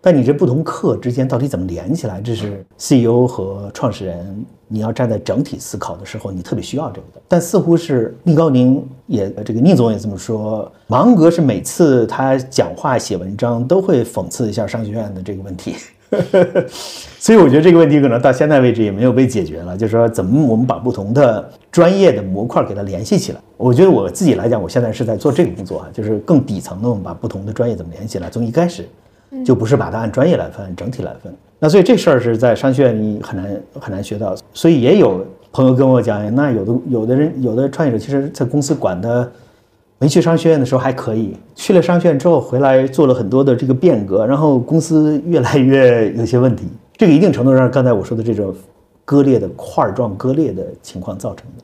[0.06, 2.22] 但你这不同课之间到底怎么连起来？
[2.22, 7.22] 这是 CEO 和创始人你要站在整体思考的时候，你特别需要这个的。
[7.28, 15.74] 但似乎是宁高宁也这个宁总也这么说，芒格是每次他讲话写文章都会讽刺一下商学院的这个问题，
[17.18, 19.76] 所以我觉得这个问题可能到现在为止也没有被解决了。
[19.76, 23.42] 就是说，怎么我们把不同的专业的模块给它联系起来？
[23.58, 28.88] 我觉得我自己来讲，我现在是在做这个工作啊，就是更底层的，我们把不同的专业怎么联系起来，从一开始。
[29.44, 31.34] 就不是把它按专业来分，整体来分。
[31.58, 34.36] 那所以这事儿是在商学院你很难很难学到。
[34.54, 39.32] 所以也有朋友跟我讲，那有的有的人有的创业者，其实在公司管的
[39.98, 46.68] 没去商学院的时候还可以，去了商学院之后回来做了很多的这个变革，然后公司越来越有些问题。
[46.98, 48.54] 这个一定程度上，刚才我说的这种
[49.06, 51.64] 割裂的块状割裂的情况造成的，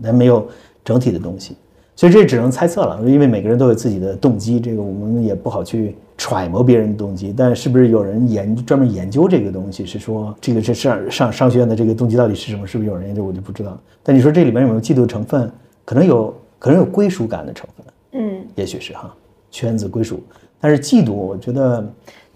[0.00, 0.46] 那没有
[0.84, 1.56] 整体的东西。
[1.94, 5.96] 所以这只能猜测了，因为每个人都有自己的动机，这个我们也不好去。
[6.22, 9.84] 揣摩别人的动机，但是不是有人研专门研究这个东西？
[9.84, 12.64] 是说这个是上上商学院的这个动机到底是什么？
[12.64, 13.24] 是不是有人研究？
[13.24, 13.76] 我就不知道。
[14.04, 15.50] 但你说这里面有没有嫉妒成分？
[15.84, 17.86] 可能有，可能有归属感的成分。
[18.12, 19.12] 嗯，也许是哈，
[19.50, 20.22] 圈子归属。
[20.60, 21.84] 但是嫉妒，我觉得，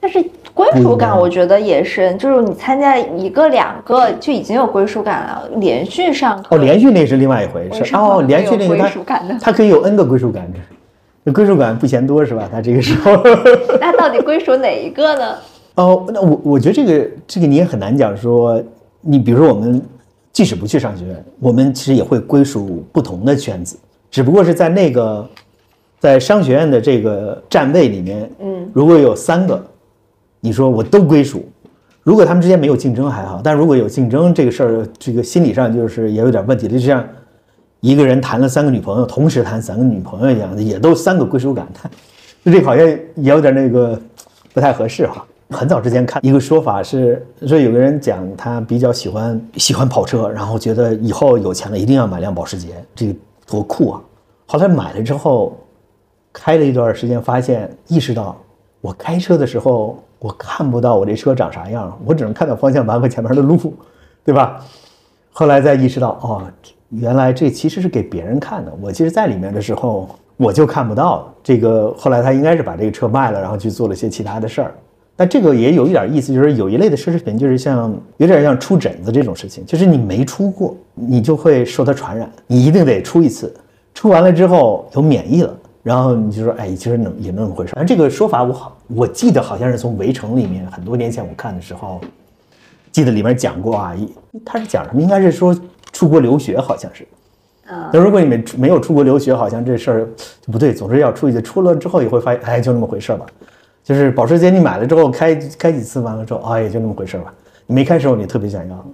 [0.01, 0.21] 但是
[0.53, 8.77] 归属感，我觉得也是，就是你参加一个两个就已经有归属感了，连续上哦，连续那是另外一回事哦，连续那个
[9.07, 10.53] 他他可以有 N 个归属感。
[11.33, 12.49] 归属感不嫌多是吧？
[12.51, 13.13] 他这个时候，
[13.81, 15.35] 那到底归属哪一个呢？
[15.75, 18.63] 哦，那我我觉得这个这个你也很难讲说，
[19.01, 19.83] 你比如说我们
[20.33, 23.77] 即使不去商学院，我们其实也会归属不同的圈子，
[24.11, 25.29] 只不过是在那个
[25.99, 29.61] 在商学院的这个站位里面，嗯，如果有三个，
[30.41, 31.45] 你说我都归属，
[32.03, 37.05] 如果他们之间没有竞争还好，但如果有竞争，这个事儿这个心理上就是也有点问题的，就像。
[37.81, 41.67] 一个人谈了三个女朋友，同时谈三个女朋友一样的，也都三个归属感，
[42.45, 44.01] 这好像也有点那个
[44.53, 45.25] 不太合适哈。
[45.51, 53.15] 很早之前看一个说法是说，有个人讲他比较喜欢喜欢跑车，然后觉得以后有钱了一定要买辆保时捷，这个
[53.47, 54.01] 多酷啊！
[54.47, 55.57] 后来买了之后，
[56.33, 58.37] 开了一段时间，发现意识到
[58.81, 63.73] 我开车的时候我看不到我这车长啥样，我只能看到方向盘和前面的路，
[64.25, 64.61] 对吧？
[65.31, 66.43] 后来再意识到哦。
[66.91, 68.73] 原来这其实是给别人看的。
[68.81, 71.93] 我其实，在里面的时候，我就看不到这个。
[71.97, 74.75] 后来他应该是把这个车卖了，然后去做了些其他的事儿。
[75.17, 82.31] 但这个也有一点意思，就是有一类的奢侈品，就是像有点像出疹子这种事情，就是你没出过，你就会受它传染。
[82.47, 83.55] 你一定得出一次，
[83.95, 87.73] 出完了之后有免疫了，然后你就说，哎，其实能也那么回事。
[87.75, 91.99] 但这个说法我好，我记得好像是从《围城》里面很多年前我看的时候，
[92.97, 93.95] 记得里面讲过啊。
[94.43, 95.03] 他是讲什么？
[95.03, 95.55] 应该是说。
[95.93, 97.09] 出国留学好像是，
[97.67, 100.09] 啊，那如果你没没有出国留学，好像这事儿
[100.43, 100.75] 就不对。
[100.75, 103.25] 总之要出去，出了之后也会发现，哎，就那么回事吧。
[103.83, 107.33] 就是保时捷你买了之后开开几次完了之后，哎，也就那么回事吧。
[107.67, 108.87] 你没开时候你特别想要，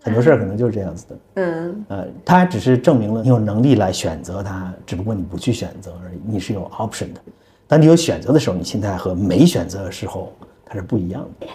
[0.00, 1.16] 很多事儿可能就是这样子的。
[1.36, 6.20] 嗯，呃，它只是证明了你有能力来选择它，只不过你不去选择而已。
[6.24, 7.20] 你是有 option 的，
[7.66, 10.32] 当你有选择的时候，你心态和没选择的时候
[10.64, 11.48] 它是不一样的。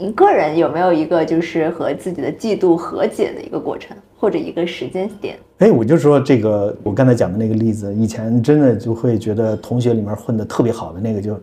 [0.00, 3.94] 你个人有没有一个就是和自己的嫉妒和解的一个过程？
[4.16, 11.38] 或者一个时间点，哎，我就说这个，我刚才讲的那个例子，以前真的就会觉得同学里面混得特别好的那个，就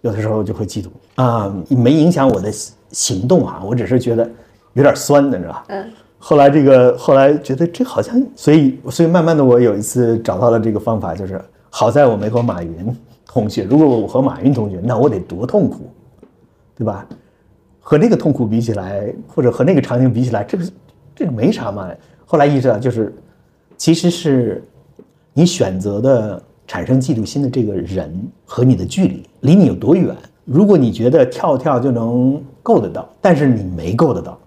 [0.00, 2.50] 有的时候就会嫉妒啊，没影响我的
[2.90, 4.28] 行动啊，我只是觉得
[4.72, 5.64] 有点酸的，你知道吧？
[5.68, 5.84] 嗯。
[6.18, 12.96] 后来这个后来觉得这好像，所以所以慢慢的我有一次找到了这个方法，就是好在我没和马云
[13.26, 15.88] 同学，如果我和马云同学，那我得多痛苦，
[16.76, 17.06] 对吧？
[17.88, 20.64] 和那个痛苦比起来，或者和那个场景比起来，这个。
[21.16, 21.90] 这个没啥嘛。
[22.26, 23.12] 后来意识到，就是
[23.78, 24.62] 其实是
[25.32, 30.14] 你选择的产生嫉妒心的这个人和你的距离离你有多远。
[30.44, 34.38] 如果你觉得跳跳就能够得到，但是你没够得到，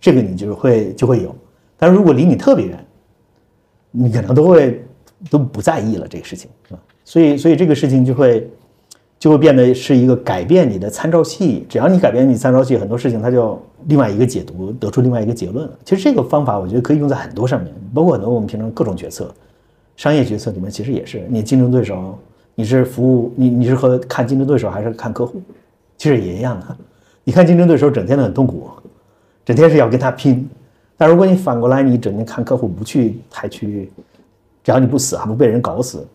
[0.00, 1.36] 这个你就会就会有。
[1.76, 2.86] 但是如果离你特别远，
[3.90, 4.82] 你可能都会
[5.28, 6.80] 都不在意了这个事情，是吧？
[7.04, 8.48] 所以，所以这个事情就会。
[9.18, 15.78] 就会变得是一个改变你的参照系，只要你改变你参照系，很多事情它就另外一个解读，得出另外一个结论了。
[15.84, 19.34] 其实这个方法我觉得可以用在很多上面，包括很多我们平常各种决策，
[19.96, 21.24] 商业决策里面其实也是。
[21.28, 22.16] 你竞争对手，
[22.54, 25.42] 你是服务你你是和看竞争对手还是看客户，
[25.96, 26.76] 其实也一样的。
[27.24, 28.68] 你看竞争对手整天都很痛苦，
[29.44, 30.48] 整天是要跟他拼，
[30.96, 33.90] 但如果你反过来，你整天看客户不去太去，
[34.62, 36.06] 只要你不死还不被人搞死。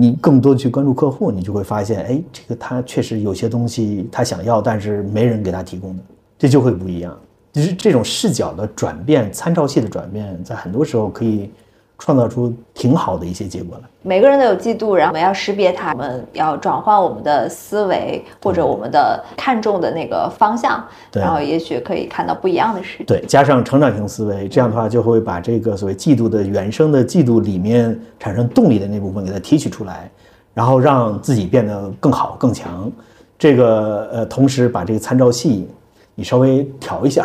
[0.00, 6.02] 你更多的去关注客户，你就会发现，哎，这个他确实有些东西他想要，但是没人给他提供的，
[6.38, 7.18] 这就会不一样。
[7.52, 11.50] 就是这种视角的转变、参照系的转变，在很多时候可以。
[11.98, 13.88] 创造出挺好的一些结果来。
[14.02, 23.04] 每个人都有嫉妒，然后我们要识别它，我们要转换我们的思维或者我们的看重的那个方向，然后也许可以看到不一样的世界。
[23.04, 30.10] 对，加上成长型思维，这样的话就会把这个所谓嫉妒的原生的嫉妒里面产生动力的那部分给它提取出来，
[30.54, 32.90] 然后让自己变得更好更强。
[33.36, 35.68] 这个呃，同时把这个参照系
[36.14, 37.24] 你稍微调一下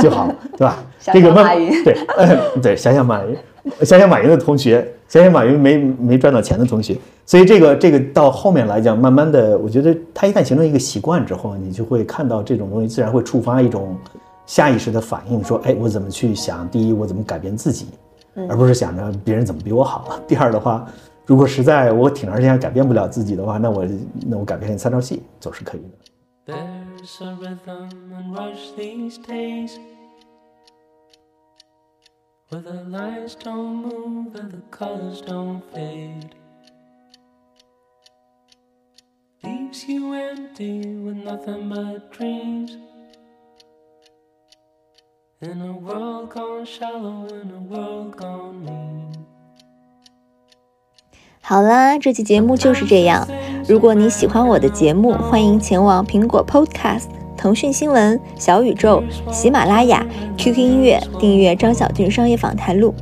[0.00, 0.76] 就好，对吧？
[1.12, 1.96] 这个马云，对，
[2.62, 3.36] 对，想想马云。
[3.82, 6.96] 想想马云的同学，想想马云没没赚到钱的同学，
[7.26, 13.96] 所以这个这个到后面来讲，慢慢的，我觉得他一旦形成一个习惯之后，你就会看到这种东西自然会触发一种
[14.46, 16.68] 下意识的反应，说，哎，我怎么去想？
[16.68, 17.86] 第一，我怎么改变自己，
[18.48, 20.18] 而不是想着别人怎么比我好。
[20.26, 20.86] 第二的话，
[21.26, 23.86] 如果实在我挺长时间改变不了自己的话，那我
[24.26, 26.54] 那我改变参照系总是可以的。
[32.50, 36.34] Where the lights don't move and the colors don't fade.
[39.44, 42.76] Leaves you empty with nothing but dreams.
[45.40, 49.12] In a world gone shallow, in a world gone mean.
[51.40, 53.26] 好啦，这期节目就是这样。
[53.68, 57.08] 如果你喜欢我的节目，欢迎前往苹果 Podcast、
[57.40, 59.02] 腾讯新闻、小宇宙、
[59.32, 60.06] 喜马拉雅、
[60.36, 62.94] QQ 音乐订阅张小俊商业访谈录。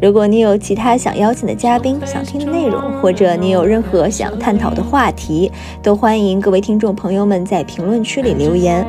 [0.00, 5.50] 如果你有其他想邀请的嘉宾、想听的内容，或者你有任何想探讨的话题，
[5.82, 8.86] 都欢迎各位听众朋友们在评论区里留言。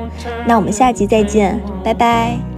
[0.47, 2.50] 那我们下集再见，拜拜。